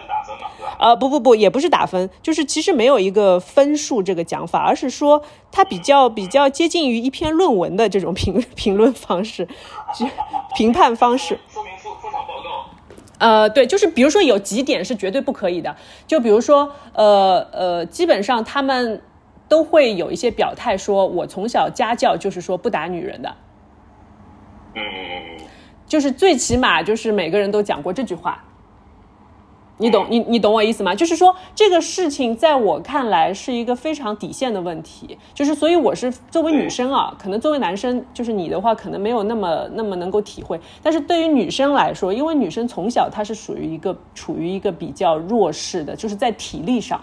[0.83, 9.47] 呃，不不不，也不是打分，就是其实没有一个分数这个讲法，而是说它比较比较接近于一篇论文的这种评 评论方式，
[10.57, 11.39] 评判方式。
[11.47, 12.69] 说明副副厂报告。
[13.17, 15.73] 呃，对，就是比如说有几点是绝对不可以的，
[16.05, 19.01] 就比如说，呃呃，基本上他们
[19.47, 23.33] 都会有一些表态，说我从小家教就是说不打女人的，
[24.75, 25.45] 嗯嗯嗯嗯。
[25.87, 28.43] 就是最起码就是每个人都讲过这句话。
[29.77, 30.93] 你懂你你懂我意思吗？
[30.93, 47.01] 就是说这个事情在我看来是一个非常底线的问题，就是所以我是作为女生啊，可能作为男生，就是你的话可能没有那么那么能够体会，但是对于女生来说，因为女生从小她是属于一个处于一个比较弱势的，就是在体力上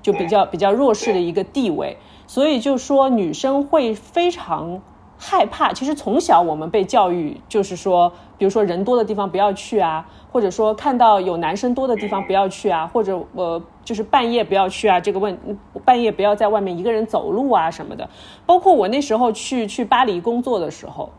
[0.00, 1.96] 就比较比较弱势的一个地位，
[2.28, 4.80] 所以就说女生会非常
[5.24, 5.72] 害怕。
[5.72, 10.04] 其实从小我们被教育就是说，比如说人多的地方不要去啊。
[10.32, 15.38] 或者说看到有男生多的地方不要去啊，或者呃就是半夜不要去啊，这个问
[15.84, 18.08] 半夜不要在外面一个人走路啊什么的。
[18.46, 21.10] 包括我那时候去去巴黎工作的时候，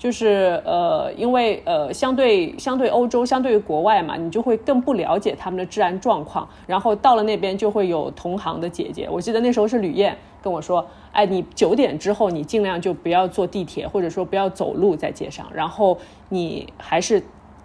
[0.00, 6.48] 就是呃因为呃相对相对欧洲相对于国外嘛，你就会更不了解他们的治安状况。
[6.66, 17.20] 然后到了那边就会有同行的姐姐，我记得那时候是吕燕跟我说，哎你九点之后你尽量就不要坐地铁，或者说不要走路在街上，然后你还是。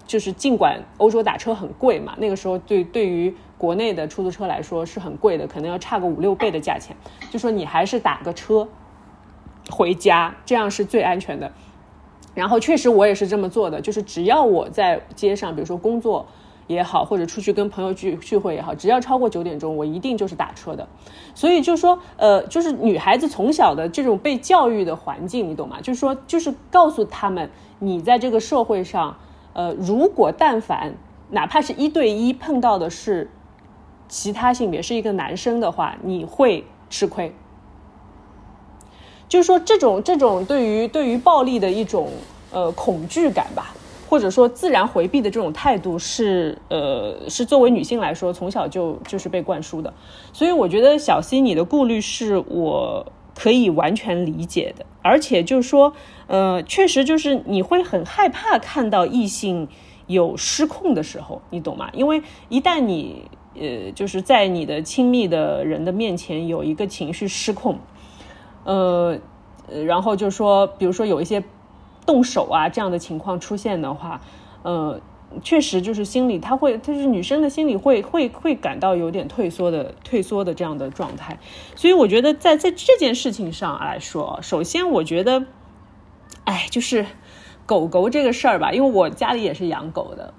[0.08, 6.94] 就是尽管欧洲打车很贵嘛，那个时候对对于国内的出租车来说是很贵的，可能要差个五六倍的价钱。
[7.30, 8.68] 就说你还是打个车
[9.70, 11.50] 回家，这样是最安全的。
[12.36, 16.28] 然后确实我也是这么做的，就是只要我在街上，比如说工作
[16.72, 20.88] 也好，或者出去跟朋友聚聚会也好，只要超过九点钟，我一定就是打车的。
[21.36, 25.82] 所以就说，呃，就是女孩子从小的这种被教育的环境，你懂吗？
[25.82, 29.18] 就是说，就是告诉他们，你在这个社会上。
[29.54, 30.94] 呃，如果但凡
[31.30, 33.30] 哪怕是一对一碰到的是
[34.08, 37.36] 其他性别是一个男生的话，你会吃亏。
[39.28, 42.08] 就是说，这种这种对于对于暴力的一种
[42.54, 43.74] 呃恐惧感吧，
[44.12, 49.94] 或者说自然回避的这种态度，是呃是作为女性来说从小就就是被灌输的。
[50.34, 55.94] 所以我觉得小 C 你的顾虑是我可以完全理解的，而且就是说。
[56.28, 59.68] 呃，确实就是你会很害怕看到异性
[60.08, 61.90] 有失控的时候，你懂吗？
[61.92, 67.78] 因为一旦你呃就是在你的亲密的人的面前有一个情绪失控，
[68.64, 69.20] 呃，
[69.86, 71.44] 然后就说，比如说有一些
[72.06, 74.22] 动手啊这样的情况出现的话，
[74.64, 75.00] 呃，
[75.44, 81.40] 确实就是心里他会，就是女生的心里会会会感到有点退缩的退缩的这样的状态。
[81.76, 85.46] 所以我觉得在在这件事情上来说，首先我觉得。
[86.44, 87.06] 哎，就是
[87.68, 90.34] 狗狗这个事儿吧，因为我家里也是养狗的，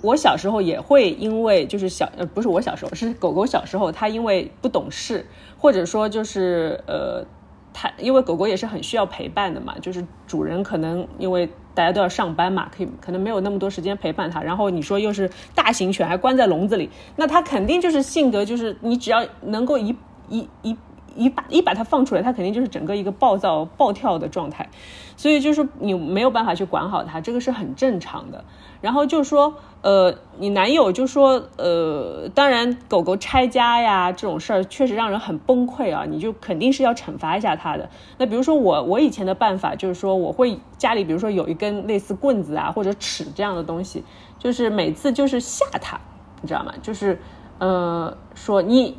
[0.00, 5.26] 我小时候也会因为就是小呃不是我小时候是狗狗小时候，它因为不懂事，
[5.58, 7.26] 或者说就是呃
[7.72, 19.94] 它因为狗狗也是很需要陪伴的嘛，就是主人可能因为大家都要上班嘛，可以可能没有那么多时间陪伴它，然后你说又是大型犬还关在笼子里，那它肯定就是性格就是你只要能够一
[20.28, 20.76] 一一。
[21.14, 24.68] 一把一把它放出来，它肯定就是整个一个暴躁暴跳的状态，
[25.16, 28.44] 所以就是你没有办法去管好它，这个是很正常的。
[28.80, 37.90] 然后就说，呃，你男友就说，呃，当然狗狗拆家呀这种事儿确实让人很崩溃啊，你就肯定是要惩罚一下它的。
[38.16, 44.02] 那比如说我我以前的办法就是说，我会家里比如说有一根类似棍子啊或者尺这样的东西，
[44.38, 46.00] 就是每次就是吓它，
[46.40, 46.72] 你知道吗？
[46.80, 47.20] 就是
[47.58, 48.96] 呃说你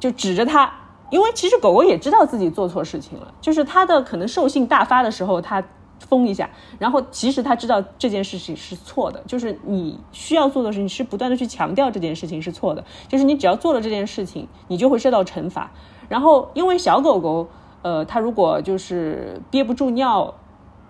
[0.00, 0.72] 就指着它。
[1.14, 5.62] 因为其实狗狗也知道自己做错事情了，就是它的可能兽性大发的时候，它
[6.00, 15.70] 疯一下，然后其实它知道这件事情是错的，就是你需要做的是，你是不断的去强调这件事情是错的，就是你只要做了这件事情，你就会受到惩罚。
[16.08, 17.48] 然后因为小狗狗，
[17.82, 20.34] 呃，它如果就是憋不住尿，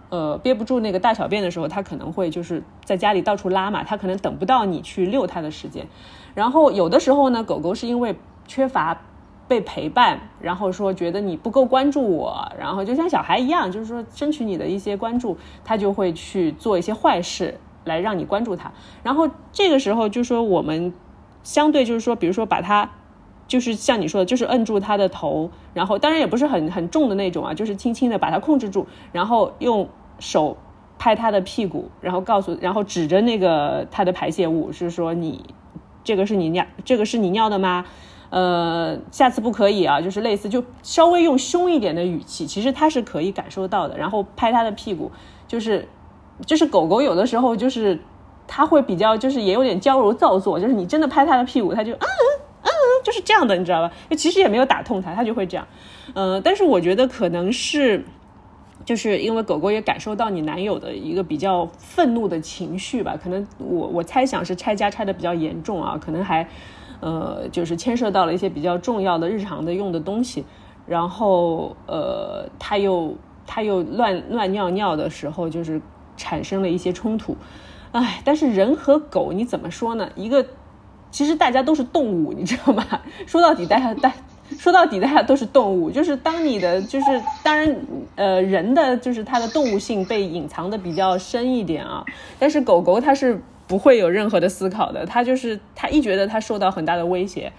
[0.09, 5.87] 呃，憋不住那个大小便的时候，它可能会就是在家里到处拉嘛，它可能等不到你去遛它的时间。
[6.35, 8.17] 然后有的时候呢，狗狗是因为
[8.49, 9.03] 缺乏。
[9.47, 18.73] 被陪伴，然后说觉得你不够关注我，然后就像小孩一样，就是说争取你的一些关注，他就会去做一些坏事来让你关注他。
[19.03, 20.93] 然后这个时候就说我们
[21.43, 22.91] 相对就是说，比如说把他
[23.47, 29.87] 就是像你说的，就是摁住他的头，然后当然也不是很很重的那种啊，就是轻轻的把他控制住，然后用
[30.19, 30.57] 手
[30.99, 35.45] 拍他的屁股，然后告诉，然后指着那个他的排泄物，是说你
[36.03, 37.85] 这个是你尿，这个是你尿的吗？
[38.35, 43.97] 呃，下次不可以啊，就是类似就稍微用凶一点的语气，其实它是可以感受到的。
[43.97, 45.13] 然后拍它的屁股，
[45.47, 45.89] 就是
[46.45, 48.01] 就是狗狗有的时候就是
[48.49, 52.09] 它会比较就是也有点娇柔造作，就是你真的拍它的屁股，它就嗯。
[53.05, 53.93] 就是这样的，你知道吧？
[54.17, 55.67] 其实也没有打痛它，它就会这样。
[56.15, 58.03] 呃，但是我觉得可能是，
[58.83, 63.15] 就是因为狗狗也感受到你男友的一个比较愤怒的情绪吧。
[63.23, 66.49] 可能我我猜想是拆家拆的比较严重啊，可能还
[67.01, 70.45] 呃就是牵涉到了一些比较重要的日常的用的东西。
[70.87, 73.15] 然后呃，它又
[73.47, 75.81] 它又乱乱尿尿的时候，就是
[76.17, 77.37] 产生了一些冲突。
[77.93, 80.11] 哎，但是人和狗你怎么说呢？
[80.15, 80.45] 一个。
[81.11, 82.85] 其实大家都是动物，你知道吗？
[83.25, 84.13] 说到底，大家大
[84.59, 85.89] 说到底，大家都是动物。
[85.89, 87.77] 就是当你的，就是当然，
[88.17, 92.05] 呃，人的就是它的动物性被隐藏的比较深一点啊。
[92.37, 97.53] 但是狗狗它是不会有任何的思考的，他就是他一觉得他受到很大的威胁。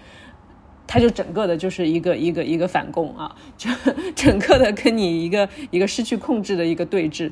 [0.88, 3.68] 他就整个的就是一个一个一个反攻啊， 就
[4.16, 7.32] 整个的跟你一个一个失去控制的一个对峙，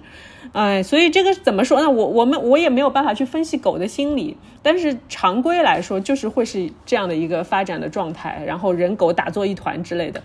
[0.53, 1.87] 哎，所以这个怎么说呢？
[1.87, 10.23] 我我们我也没有办法去分析狗的心理，但是常规来说就是会是这样的一个发展的状态，然后人狗打作一团之类的，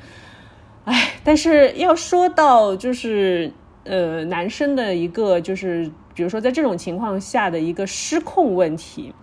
[0.87, 3.53] 哎，但是要说到就是
[3.85, 9.15] 呃男生的一个就是比如说在这种情况下的一个失控问题，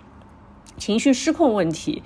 [0.77, 2.01] 情绪失控问题，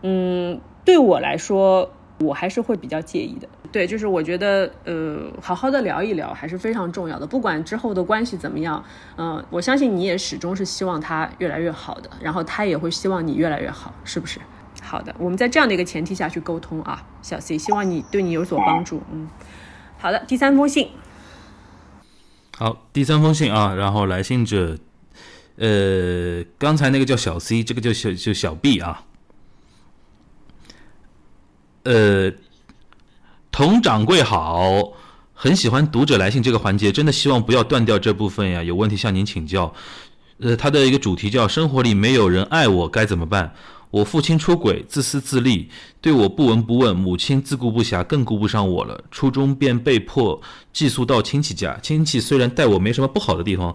[0.00, 0.58] 嗯。
[0.84, 3.48] 对我来说，我还是会比较介意的。
[3.70, 7.24] 对，就是我觉得，呃，好好的聊一聊还是非常重要的。
[7.24, 8.82] 不管之后的关系怎么样，
[9.16, 14.40] 嗯，我相信你也始终是希望他越来越好的，然后他也会希望你越来越好，是不是？
[14.82, 19.00] 好的，我们在这样的一个前提下去沟通啊，小 C，希望你对你有所帮助。
[19.12, 19.28] 嗯，
[19.98, 20.90] 好的，第三封信。
[22.58, 24.78] 好，第三封信啊，然后来信者，
[25.56, 29.04] 呃，刚才那个叫小 C，这个叫小就小 B 啊。
[31.84, 32.30] 呃，
[33.50, 34.92] 童掌柜好，
[35.32, 38.62] 很喜欢读者来信这个环节，真的希望不要断掉这部分呀。
[38.62, 39.74] 有问题向您请教。
[40.38, 43.54] 呃，他的一个主题叫“生活里没有人爱我该怎么办”。
[43.92, 45.68] 我父亲出轨，自私自利，
[46.00, 49.04] 对我不闻不问；母亲自顾不暇，更顾不上我了。
[49.12, 50.40] 初中便被迫
[50.72, 53.72] 寄宿到亲戚家，亲戚虽然待我没什么不好的地方。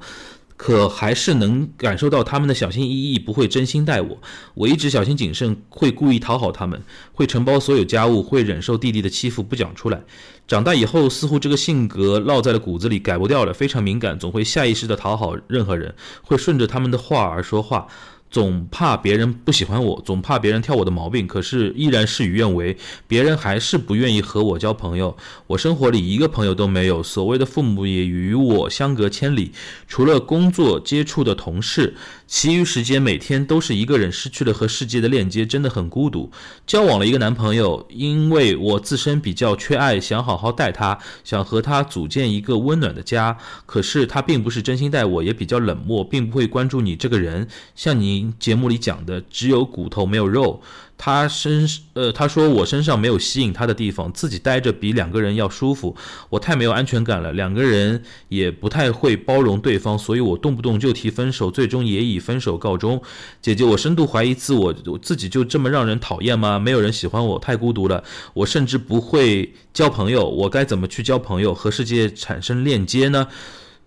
[0.60, 4.18] 可还是能感受到他们的小心翼翼，不会真心待我。
[4.56, 6.82] 我一直小心谨慎，会故意讨好他们，
[7.14, 10.02] 会承包所有家务，会忍受弟弟的欺负不讲出来。
[10.48, 13.54] 长大以后，似乎这个性格落在了骨子里，改不掉了。
[13.54, 15.94] 非常敏感，总会下意识的讨好任何人，
[16.24, 17.86] 会顺着他们的话而说话。
[18.30, 25.16] 总怕别人不喜欢我，总怕别人挑我的毛病，可是依然事与愿违，别人还是不愿意和我交朋友。
[25.48, 29.52] 我生活里一个朋友都没有，所谓的父母也与我相隔千里，
[29.88, 31.96] 除了工作接触的同事。
[32.28, 36.30] 其余时间每天都是一个人，失去了和世界的链接，真的很孤独。
[36.66, 43.38] 交往了一个男朋友，因为我自身比较缺爱，想好好待他，想和他组建一个温暖的家。
[43.66, 47.48] 可是他并不是真心待我，也比较冷漠，并不会关注你这个人。
[47.76, 50.62] 像你您节目里讲的，只有骨头没有肉。
[51.00, 55.96] 他身呃，他说我身上没有吸引他的地方，自己待着比两个人要舒服。
[56.28, 63.00] 我太没有安全感了，两个人也不太会包容对方，所以我动不动就提分手，最终也以分手告终。
[63.40, 66.58] 姐姐，我深度怀疑自我，我自己就这么让人讨厌吗？
[66.58, 68.04] 没有人喜欢我，太孤独了。
[68.34, 73.28] 我甚至不会交朋友，我该怎么去交朋友，和世界产生链接呢？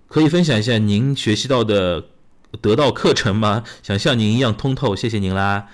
[0.06, 2.04] 可以分享一下您学习到的
[2.60, 3.64] 得到课程吗？
[3.82, 5.66] 想像您一样通透，谢谢您啦。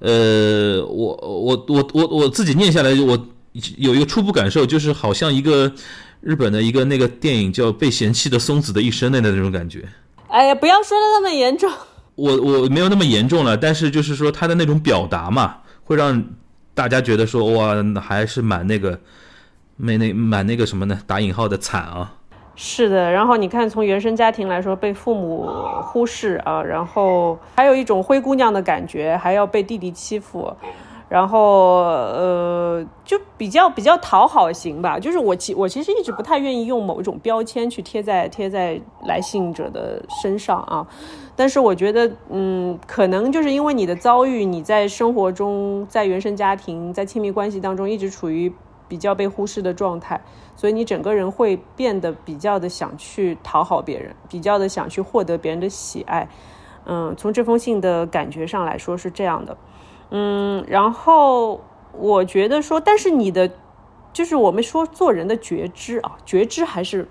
[0.00, 3.26] 呃，我我我我我自己念下来，我
[3.76, 5.72] 有一个初步感受，就是好像一个
[6.20, 9.88] 日本的一个那个电影叫《被嫌弃的松子的一生》的那种感觉。
[10.28, 11.72] 哎呀，不要说的那么严重。
[12.14, 16.22] 我我没有那么严重了，但是就是说他的那种表达嘛，会让
[16.74, 19.00] 大家觉得说哇，还是蛮那个，
[19.76, 21.00] 没那蛮那个什么呢？
[21.06, 22.14] 打引号的惨啊。
[22.60, 25.48] 是的，然后你看，从原生家庭来说，被父母
[25.80, 30.52] 忽视啊，然后还有一种灰姑娘的感觉，还要被弟弟欺负，
[31.08, 34.98] 然后呃，就比较比较讨好型吧。
[34.98, 40.84] 就是我其我其实一直不太愿意用某一种标签去贴在贴在来信者的身上啊，
[41.36, 48.52] 但是我觉得，嗯，可能就是因为你的遭遇，你在生活中，在原生家庭，在亲密关系当中，一直处于
[48.88, 50.20] 比较被忽视的状态。
[50.56, 56.28] 所以你整个人会变得比较的想去讨好别人，比较的想去获得别人的喜爱，
[56.84, 59.56] 嗯，从这封信的感觉上来说是这样的，
[60.10, 61.60] 嗯，然后
[61.92, 63.48] 我觉得说，但是你的
[64.12, 67.06] 就是我们说做人的觉知啊，觉知还是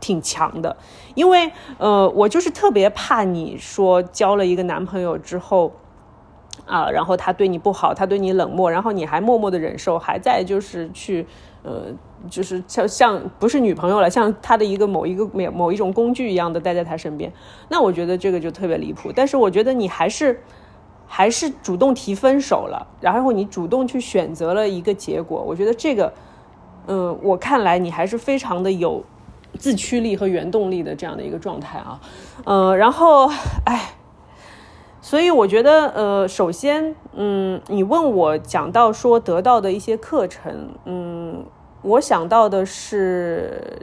[0.00, 0.76] 挺强的，
[1.14, 5.72] 因为呃，我就是特别怕你说交了一个男朋友之后。
[6.66, 11.24] 啊，然后他对你不好，他对你冷漠，然后你还默默的忍受，还在就是去，
[11.62, 11.84] 呃，
[12.28, 17.32] 就是像像不是女朋友了，像他的一个某一个某某一种工具一样的待在他身边，
[17.68, 19.12] 那我觉得这个就特别离谱。
[19.14, 20.40] 但是我觉得你还是
[21.06, 26.12] 还是主动提分手了，然后你主动去选择了一个结果，我觉得这个，
[26.88, 29.04] 嗯，我看来你还是非常的有
[29.56, 32.00] 自驱力和原动力的这样的一个状态啊，
[32.44, 33.30] 嗯，然后，
[33.64, 33.92] 哎。
[35.06, 41.46] 所以我觉得，呃，首先，嗯，你问我讲到说得到的一些课程，嗯，
[41.82, 43.78] 我想到的是，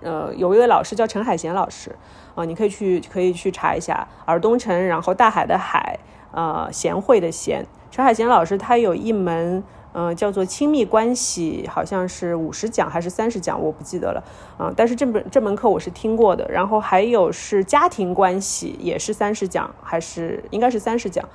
[0.00, 1.96] 呃，有一位老师叫陈海贤老师，
[2.36, 5.98] 啊，你可以去可以去查一下，尔东城，然后大海的海，
[6.30, 9.64] 呃，贤惠的贤，陈海贤老师他有一门。
[9.92, 14.22] 嗯，叫做亲密关系，好像是五十讲还是三十讲，我不记得了。
[14.58, 16.46] 嗯，但是这本这门课我是听过的。
[16.50, 21.26] 然后还有是家庭关系，也是三十讲，还是应该是三十讲。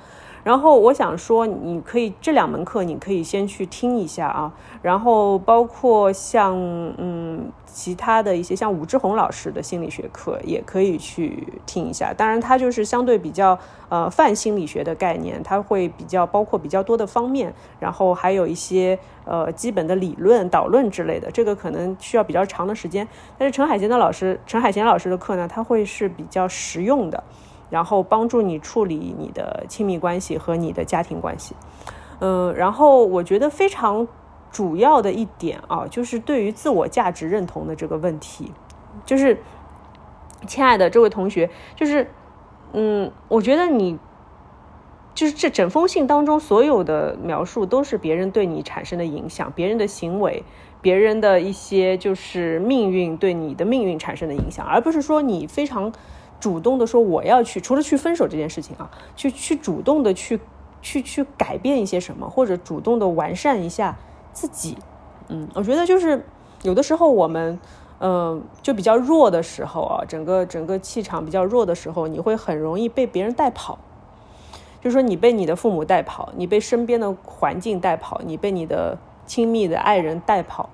[0.44, 4.52] 然后我想说，你可以这两门课，你可以先去听一下啊。
[4.82, 6.54] 然后包括像
[6.98, 12.12] 嗯其他的一些，像武志红老师的心理学课，也可以去听一下。
[12.12, 21.30] 当然，它就是相对比较呃泛心理学的概念，它会比较包括比较多的方面，然后还有一些呃基本的理论导论之类的。
[21.30, 23.08] 这个可能需要比较长的时间。
[23.38, 27.24] 但是陈海贤的老师，陈海贤老师的课呢，他会是比较实用的。
[27.74, 31.56] 然后帮助你处理你的亲密关系和你的家庭关系，
[32.20, 34.06] 嗯，然后我觉得非常
[34.52, 38.52] 主要的一点啊，就是对于自我价值认同的这个问题，
[39.04, 39.42] 就是
[40.46, 42.08] 亲爱的这位同学，就是
[42.74, 43.98] 嗯，我觉得你
[45.12, 50.44] 就是这整封信当中所有的描述都是别人对你产生的影响，别人的行为，
[50.80, 55.92] 别人的一些就是命运对你的命运产生的影响，而不是说你非常。
[56.44, 60.38] 主动的说我要去，除了去分手这件事情啊，去去主动的去
[60.82, 63.96] 去去改变一些什么，或者主动的完善一下
[64.34, 64.76] 自己。
[65.28, 66.22] 嗯，我觉得就是
[66.60, 67.58] 有的时候我们，
[67.98, 73.78] 嗯，就比较弱的时候啊，整个整个气场比较弱的时候，你会很容易被别人带跑。
[74.82, 80.68] 就是说，你被你的父母带跑，你被身边的环境带跑，你被你的亲密的爱人带跑，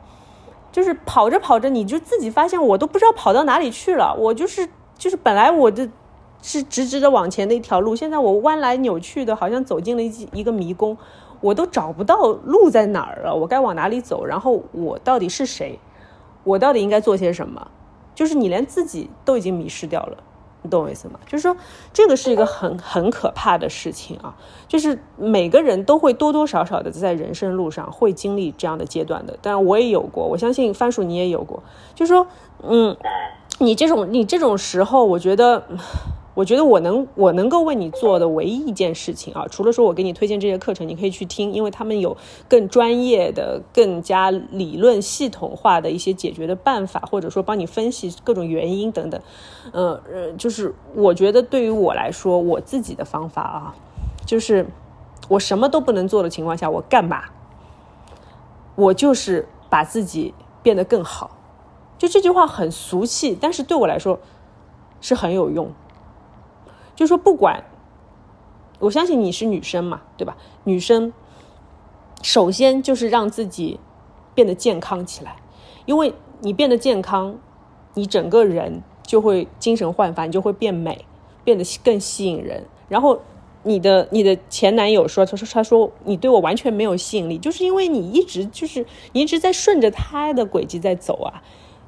[0.72, 4.68] 就是跑着跑着，你就自己发现我都不知道跑到哪里去了，我就是。
[5.00, 5.88] 就是本来我的
[6.42, 10.94] 是直直的往前的一条路，现在我弯来扭去的，好像走进了一一个迷宫，
[11.40, 14.26] 我都找不到路在哪儿了，我该往哪里走？
[14.26, 15.78] 然后我到底是谁？
[16.44, 17.70] 我到底应该做些什么？
[18.14, 20.18] 就是你连自己都已经迷失掉了，
[20.60, 21.18] 你懂我意思吗？
[21.26, 21.56] 就是说
[21.94, 24.36] 这个是一个很很可怕的事情啊！
[24.68, 31.62] 就是每个人都会多多少少的在人生路上会经历这样的阶段的，当然我也有过，我相信番薯你也有过，
[31.94, 32.26] 就是说，
[32.62, 32.94] 嗯。
[33.62, 35.62] 你这种你这种时候，我觉得，
[36.32, 42.16] 我觉得我能我能够为你做的唯一一件事情啊，除了说我给你推荐这些课程，你可以去听，因为他们有
[42.48, 49.20] 更专业的、更加理论系统化的一些解决的办法，或者说帮你分析各种原因等等。
[49.72, 53.74] 呃呃，就是我觉得对于我来说，我自己的方法啊，
[54.24, 54.66] 就是
[55.28, 57.24] 我什么都不能做的情况下，我干嘛？
[58.74, 60.32] 我就是把自己
[60.62, 61.36] 变得更好。
[62.00, 64.18] 就这句话很俗气，但是对我来说
[65.02, 65.70] 是很有用。
[66.96, 67.62] 就说不管，
[68.78, 70.38] 我相信你是女生嘛，对吧？
[70.64, 71.12] 女生
[72.22, 73.78] 首先就是让自己
[74.34, 75.36] 变得健康起来，
[75.84, 77.36] 因为你变得健康，
[77.92, 81.04] 你整个人就会精神焕发，你就会变美，
[81.44, 82.64] 变得更吸引人。
[82.88, 83.20] 然后
[83.62, 91.42] 你的你的前男友说，他说他说你对我完全没有吸引力，就是因为你一直就是你一直在顺着他的轨迹在走啊。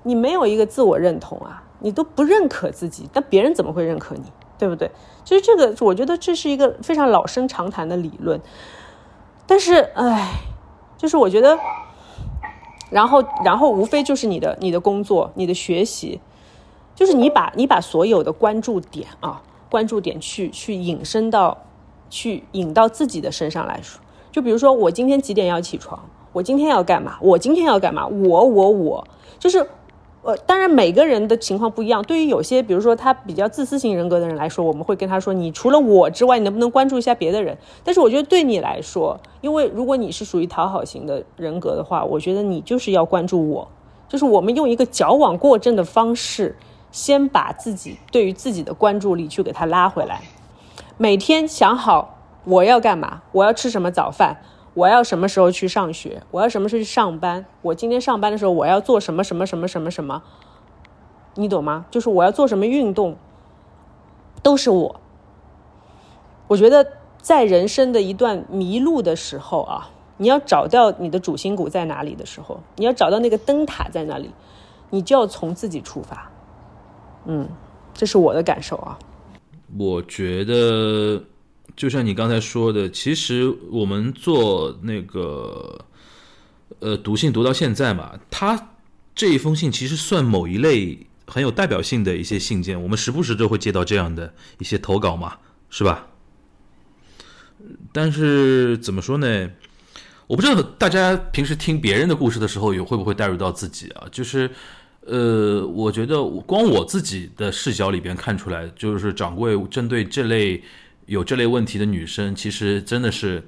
[0.05, 4.25] 你没有一个自我认同啊，你都不认可自己，那别人怎么会认可你，
[4.59, 4.91] 对不对？
[5.25, 8.41] 其实这个，我觉得这是一个非常老生常谈的理论。
[9.47, 10.33] 但是，哎，
[10.97, 11.57] 就是我觉得，
[12.91, 16.21] 然后，然后无非就是你的你的工作、你的学习，
[16.97, 21.59] 就是你把你把所有的关注点啊，关注点去去引申到，
[22.11, 24.01] 去引到自己的身上来说。
[24.33, 26.09] 就比如说，我今天几点要起床？
[26.33, 27.19] 我今天要干嘛？
[27.21, 28.07] 我今天要干嘛？
[28.07, 29.07] 我我我，
[29.39, 29.69] 就是。
[30.25, 32.01] 呃，当然每个人的情况不一样。
[32.05, 43.69] 对于有些，比如说他比较自私型人格的人来说，我们会跟他说：“你除了我之外，你能不能关注一下别的人？”但是我觉得对你来说，因为如果你是属于讨好型的人格的话，我觉得你就是要关注我，
[44.09, 46.57] 就是我们用一个矫枉过正的方式，
[46.93, 50.21] 先把自己对于自己的关注力去给他拉回来。
[50.99, 54.37] 每天想好我要干嘛，我要吃什么早饭，
[54.75, 60.23] 我要什么时候去上学，我要什么时候去上班，我今天上班的时候我要做什么什么什么什么什么，
[61.35, 61.87] 你懂吗？
[61.91, 63.17] 就是我要做什么运动，
[64.43, 65.01] 都是我。
[66.49, 66.87] 我觉得
[67.19, 74.31] 在人生的一段迷路的时候啊，你要找到你的主心骨在哪里的时候，你要找到那个灯塔在哪里，
[74.91, 76.31] 你就要从自己出发。
[77.25, 77.49] 嗯，
[77.95, 78.99] 这是我的感受啊。
[79.79, 81.23] 我觉得，
[81.77, 85.85] 就像你刚才说的，其实我们做那个，
[86.81, 88.71] 呃，读信读到现在嘛，他
[89.15, 95.39] 这一封信其实算某一类很有代表性的一些信件，我们时不时都会接到这样的一些投稿嘛，
[95.71, 96.07] 是吧？
[97.93, 99.51] 但是怎么说呢？
[100.27, 104.07] 我不知道大家平时听别人的故事的时候，有会不会带入到自己啊？
[104.11, 104.51] 就是，
[105.01, 110.63] 呃，我觉得光我自己的视角里边看出来，就是掌柜针对这类
[111.13, 113.43] 有这类问题的女生，其实真的是。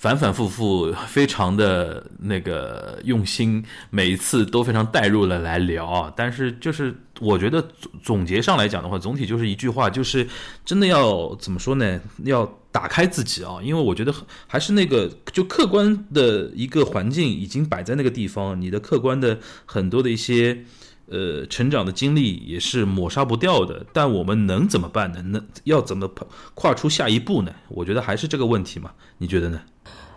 [0.00, 6.12] 反反复复，非常的那个用心，每一次都非常带入了来聊啊。
[6.16, 10.24] 但是就是我觉得总总结上来讲的话，总体就是一句话，就是
[10.64, 12.00] 真的要怎么说呢？
[12.22, 14.14] 要打开自己啊，因为我觉得
[14.46, 19.36] 还是那个就客观的一个环境已经摆在那个地方，你的客观的
[19.66, 20.64] 很多的一些
[21.10, 23.84] 呃成长的经历也是抹杀不掉的。
[23.92, 25.22] 但我们能怎么办呢？
[25.22, 26.08] 能要怎么
[26.54, 27.52] 跨出下一步呢？
[27.68, 29.60] 我觉得还是这个问题嘛，你觉得呢？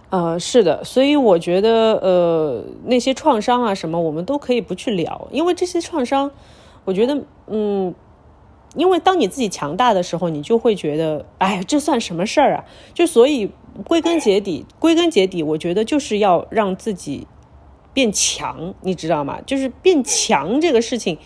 [0.09, 6.29] 呃，是的，所以我觉得，呃，那些创伤啊什么，我们都可以不去聊，因为这些创伤，
[6.83, 7.17] 我觉得，
[7.47, 7.95] 嗯，
[8.75, 12.65] 因为当你自己强大的时候，你就会觉得，哎，这算什么事儿啊？
[12.93, 13.49] 就所以
[13.85, 17.25] 归根结底，归根结底，我觉得就是要让自己
[17.93, 19.39] 变强，你知道吗？
[19.45, 21.17] 就是变强这个事情，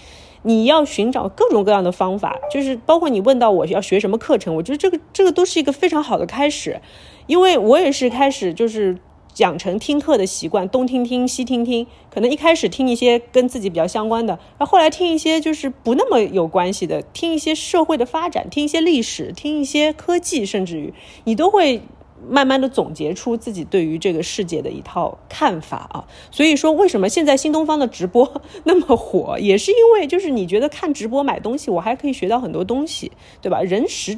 [0.44, 6.82] 你要寻找各种各样的方法，就是包括你问到我要学什么课程，我觉得这个这个都是一个非常好的开始。
[7.28, 8.98] 因为我也是开始就是
[9.38, 20.94] 养成听课的习惯，东听听西听听，可能一开始听一些跟自己比较相关的，然后后来听一些就是不那么有关系的，听一些社会的发展，听一些历史，听一些科技，甚至于
[21.24, 21.82] 你都会
[22.30, 26.06] 慢慢的总结出自己对于这个世界的一套看法啊。
[26.32, 33.12] 所以说，为什么现在新东方的直播 那么火，也是因为就是你觉得看直播买东西，我还可以学到很多东西，
[33.42, 33.62] 对吧？
[33.62, 34.18] 人实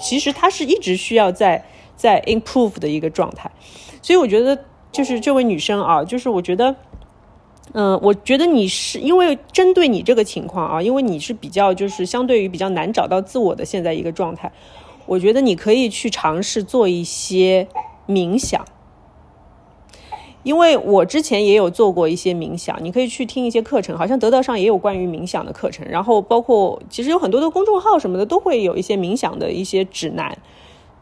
[0.00, 1.64] 其实他是一直需要在。
[1.94, 3.48] 在 improve 的一个状态，
[4.00, 4.58] 所以我觉得
[4.90, 6.74] 就是这位女生啊，就是我觉得，
[7.74, 14.50] 嗯，我觉得你是因为针对你这个情况啊，因为你是比较就是相对于比较难找到自我的现在一个状态，
[15.06, 17.68] 我觉得你可以去尝试做一些
[18.06, 18.64] 冥想，
[20.42, 30.36] 因为我之前也有做过一些冥想，你可以去听一些课程，好像得到上也有关于冥想的课程，然后包括其实有很多的公众号什么的都会有一些冥想的一些指南。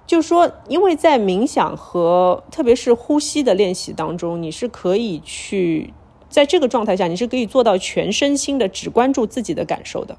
[0.06, 5.94] 就说，因为在冥想和特别是呼吸的练习当中，你是可以去
[6.28, 10.18] 在这个状态下，你是可以做到全身心的只关注自己的感受的。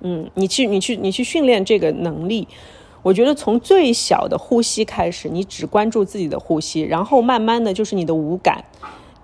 [0.00, 2.46] 嗯，你去，你去，你去训练这个能力。
[3.02, 8.64] 我觉得从最小的呼吸开始，你只关注自己的呼吸，然后慢慢的就是你的五感。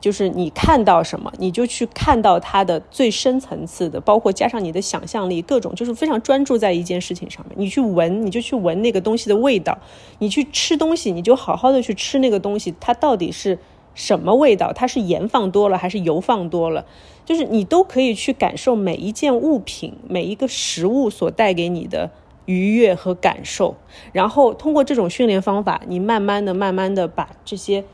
[0.01, 7.57] 就是你看到什么，你就去看到它的最深层次的，包括加上你的想象力，各种就是非常专注在一件事情上面。
[7.57, 9.73] 你去闻，你就去闻那个东西的味道；
[10.19, 13.57] 你去吃东西，你就好好的去吃那个东西，它到底是
[13.95, 14.73] 什么味道？
[14.73, 16.87] 它是盐放多了还是油放多了？
[17.25, 22.11] 就是你都可以去感受每一件物品、每一个食物所带给你的
[22.47, 23.77] 愉悦和感受。
[24.13, 27.85] 然后通过这种训练方法，你慢慢的、慢慢的把这些。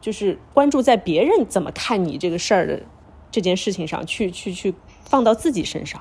[0.00, 2.82] 就是关注在别人怎么看你这个事儿的
[3.30, 4.74] 这件事情上去，去去
[5.04, 6.00] 放到自己身上。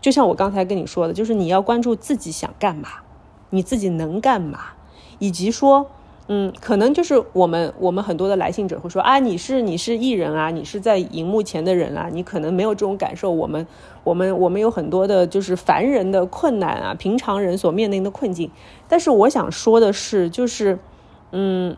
[0.00, 2.88] 就像我刚才跟你说的，就是你要关注自己想干嘛，
[3.50, 4.60] 你自己能干嘛，
[5.18, 5.90] 以及说，
[6.32, 13.30] 嗯，可能就是我们我们很多的来信者会说啊，你是你是艺人啊，你是在荧幕前的人啊，你可能没有这种感受。
[13.30, 13.66] 我们
[14.04, 18.50] 我们我们有很多的就是凡人的困难啊，平常人所面临的困境。
[18.88, 20.78] 但是我想说的是，就是
[21.32, 21.76] 嗯。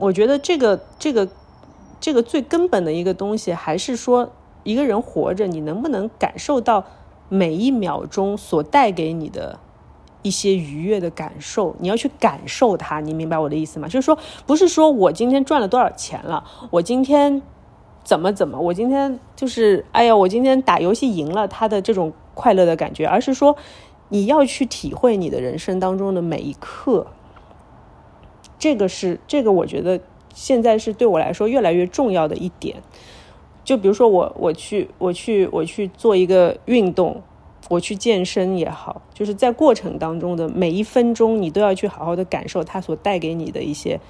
[0.00, 1.28] 我觉得这个这个
[1.98, 4.30] 这个最根本的一个东西，还是说
[4.62, 6.84] 一个人活着，你能不能感受到
[7.28, 9.58] 每一秒钟所带给你的
[10.28, 11.74] 一些愉悦的感受？
[11.80, 13.88] 你要去感受它，你明白我的意思吗？
[13.88, 17.40] 就是说，不是说我今天赚了多少钱了，我今天
[18.04, 23.56] 怎么怎么，我今天就是哎呀，我今天打游戏赢了，他的这种快乐的感觉，而是说
[24.10, 27.06] 你要去体会你的人生当中的每一刻。
[28.58, 30.00] 这个是这个，我觉得
[30.34, 32.76] 现在是对我来说越来越重要的一点。
[33.64, 37.22] 就比如说我我去我去我去做一个运动，
[37.68, 44.00] 我去健身也好，就是在过程当中的每一分钟，你都要去好好的感受它所带给你的一些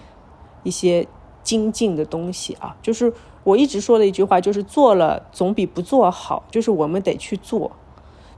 [0.63, 1.07] 一些
[1.43, 2.77] 精进的东西啊。
[2.81, 7.71] 就是我一直说的一句话，就是做了总比不做好，就是我们得去做。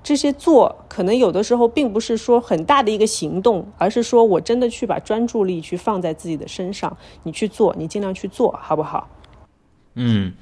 [0.03, 9.07] 这些做可能有的时候并不是说很大的一个行动，而是说我真的去把专注力去放在自己的身上，你去做，你尽量去做好不好？
[9.97, 10.33] 嗯，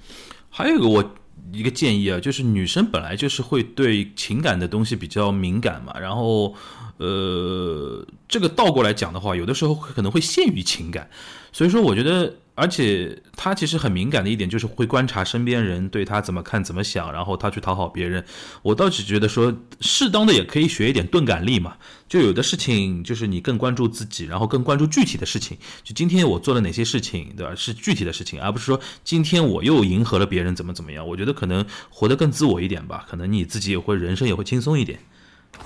[0.49, 1.05] 还有一个我
[1.53, 6.55] 一个建议啊，就是女生本来就是会对情感的东西比较敏感嘛，然后
[6.99, 11.09] 呃，这个倒过来讲的话，有的时候可能会限于情感，
[11.53, 12.35] 所以说我觉得。
[12.61, 18.25] 而且他其实很敏感的一点就是会观察身边人对他怎么看怎么想，然后他去讨好别人。
[18.63, 21.77] 我倒是觉得说，适当的也可以学一点钝感力嘛。
[22.09, 25.57] 就有的事情就是你更关注自己，然后更关注具体的事情。
[25.85, 27.55] 就今天我做了哪些事情，对吧？
[27.55, 31.07] 是具体的事情，而不是说今天我又迎合了别人怎么怎么样。
[31.07, 34.99] 我觉得可能活得更自我一点吧，可能你自己也会人生也会轻松一点。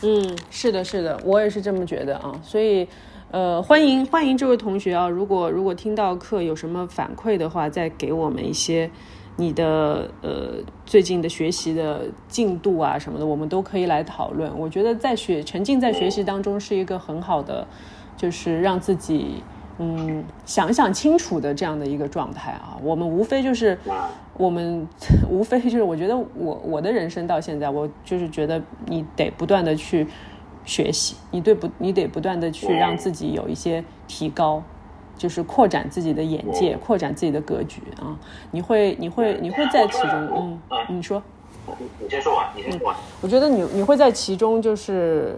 [0.03, 2.89] 嗯，是的，是的，我也是这么觉得啊，所以。
[3.33, 5.09] 呃，欢迎欢迎这位同学啊！
[5.09, 8.91] 如果如果听到课有什么反馈的话，再给我们一些
[9.37, 14.53] 你的呃最近的学习的进度啊什么的，我们都可以来讨论。
[14.59, 17.67] 我觉得在学沉浸在学习当中是一个很好的，
[18.19, 19.43] 就是让自己
[19.79, 22.77] 嗯想想清楚的这样的一个状态啊。
[22.83, 23.79] 我们无非就是
[24.37, 24.87] 我们
[25.29, 30.07] 无非就是我觉得我我的人生到现在，我就是觉得你得不断的去。
[30.65, 31.69] 学习，你对不？
[31.79, 34.63] 你得不断的去让自己有一些提高，
[35.19, 38.17] 就是扩展自己的眼界，扩展自己的格局啊！
[38.53, 41.21] 你会，你会，你会在其中，嗯，你说，
[41.99, 42.97] 你先说完，你先说完。
[43.21, 45.35] 我觉得你你会在其中就是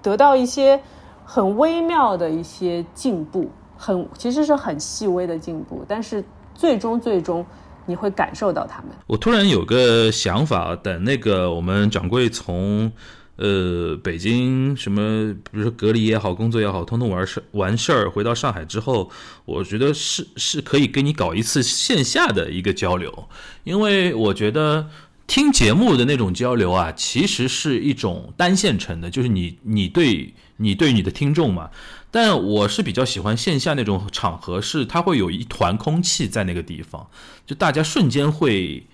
[0.00, 0.80] 得到一些
[1.24, 3.48] 很微妙的一些进步，
[3.78, 6.22] 很其实是很细微的进步，但是
[6.54, 7.46] 最终最终
[7.86, 8.88] 你会感受到他们。
[9.06, 12.92] 我突然有个想法，等那个我们掌柜从。
[13.40, 19.08] 呃，北京什么，比如说隔离也好，工作也好，通通完事完事儿，回到上海之后，
[19.44, 23.28] 我觉得是是可以跟你搞一次线下的一个交流，
[23.62, 24.88] 因为我觉得
[25.28, 31.70] 听节目的那种交流啊，其实是一种单线程的，就是你你对你对你的听众嘛，
[32.10, 37.08] 但我是比较喜欢线下那种场合，是它会有一团空气在那个地方，
[37.46, 38.86] 就大家瞬间会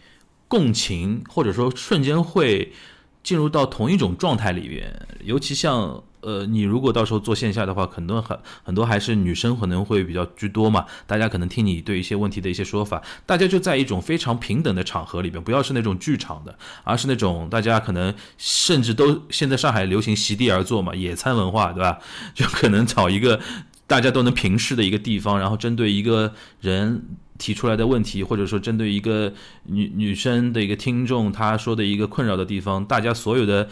[0.48, 2.72] 共情，或者说瞬间会。
[3.24, 10.86] 进入到同一种状态里面，尤其像呃，你如果到时候做线下的话，很多很很多还是女生可能会比较居多嘛。
[11.06, 21.98] 大家可能听你对一些问题的一些说法，大家就在一种非常平等的场合里边，不要是那种剧场的，而是那种大家可能甚至都现在上海流行席地而坐嘛，野餐文化，对吧？
[22.34, 23.40] 就可能找一个
[23.86, 27.04] 大家都能平视的一个地方，然后针对一个人。
[27.36, 29.32] 提出来的问题，或者说针对一个
[29.64, 33.68] 女女生的一个听众，她说的一个困扰的地方，大家所有的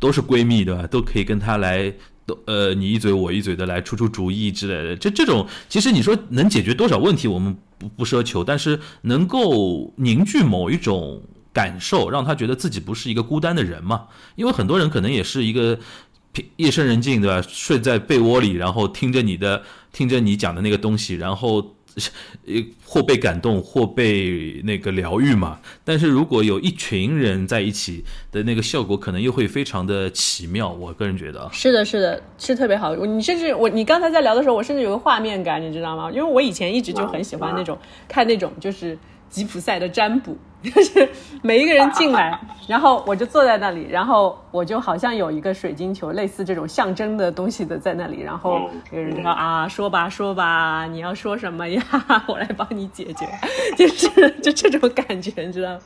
[0.00, 0.84] 都是闺蜜，对吧？
[0.88, 1.94] 都可以跟她来，
[2.26, 4.96] 都呃你一嘴我一嘴的来出出主意之类的。
[4.96, 11.22] 这这种其实你说能解决多少问题，我们不不奢求，但是能够凝聚某一种
[11.52, 14.06] 感受，让她觉得自己不是一个孤单的人嘛。
[14.34, 15.78] 因为很多人可能也是一个
[16.56, 17.40] 夜深人静，对吧？
[17.48, 21.76] 睡在被窝里，然后听着你的听着你讲的那个东西，然后。
[22.84, 25.58] 或被感动，或被那个疗愈嘛。
[25.84, 30.70] 但是如果有一群人在一起的那个效果，可能又会非常的奇妙。
[30.70, 32.94] 我个人觉得是的，是的，是特别好。
[32.96, 36.10] 你甚至我，你刚才在聊的时候，我甚至有个画面感，你知道吗？
[36.10, 37.78] 因为我以前一直就很喜欢那种
[38.08, 38.96] 看那种就是
[39.30, 40.36] 吉普赛的占卜。
[40.62, 41.08] 就是
[41.40, 51.82] 每一个人进来， 然后我就坐在那里，然后我就好像有一个水晶球，类似这种象征的东西的在那里，然后有人说啊，说吧说吧，你要说什么呀？
[52.28, 53.26] 我来帮你解决，
[53.74, 55.80] 就是就这种感觉，你知道吗？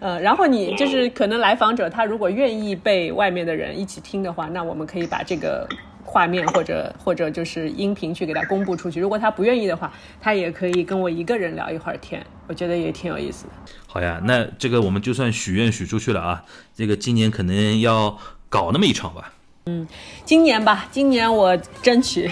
[0.00, 5.64] 呃，然后你就是可能来访者他如果愿意被外面的人一起听的话，那我们可以把这个。
[6.10, 13.50] 画面或者或者就是音频去给他公布出去，如果他不愿意的话，他也可以跟我一个人聊一会儿天，我觉得也挺有意思的。
[13.86, 16.42] 好呀，那这个我们就算许愿许出去了啊，
[16.74, 19.32] 这个今年可能要搞那么一场吧。
[19.66, 19.86] 嗯，
[20.24, 22.30] 今年吧，今年我争取。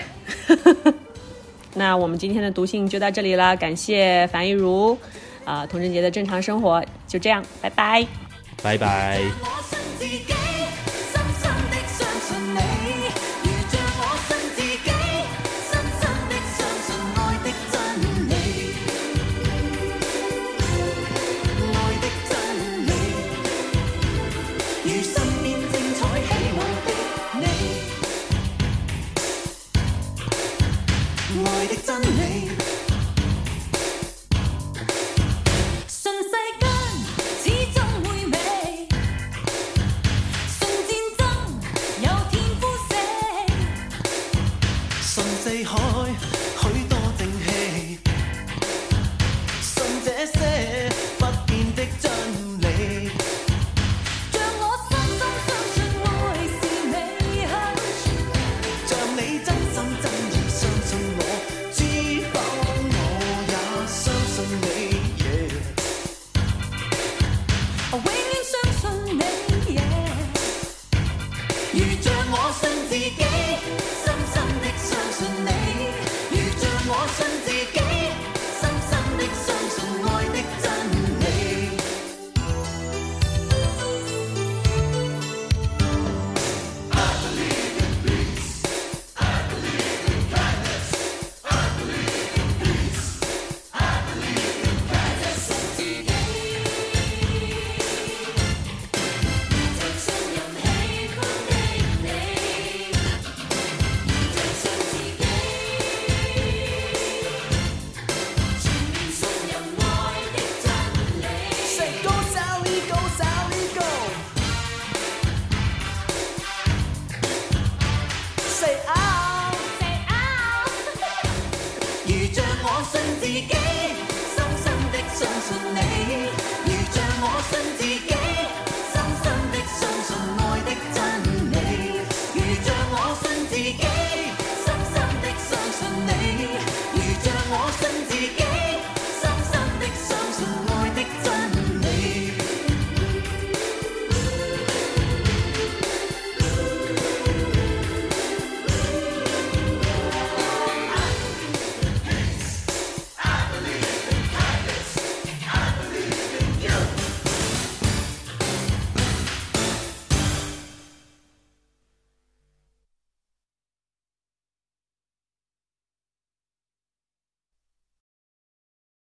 [1.74, 4.96] 那我们今天的读信就到这里了，感谢樊一茹，
[5.44, 8.06] 啊，童贞杰的正常生活就这样，拜拜，
[8.62, 9.20] 拜拜。
[45.56, 45.85] 四海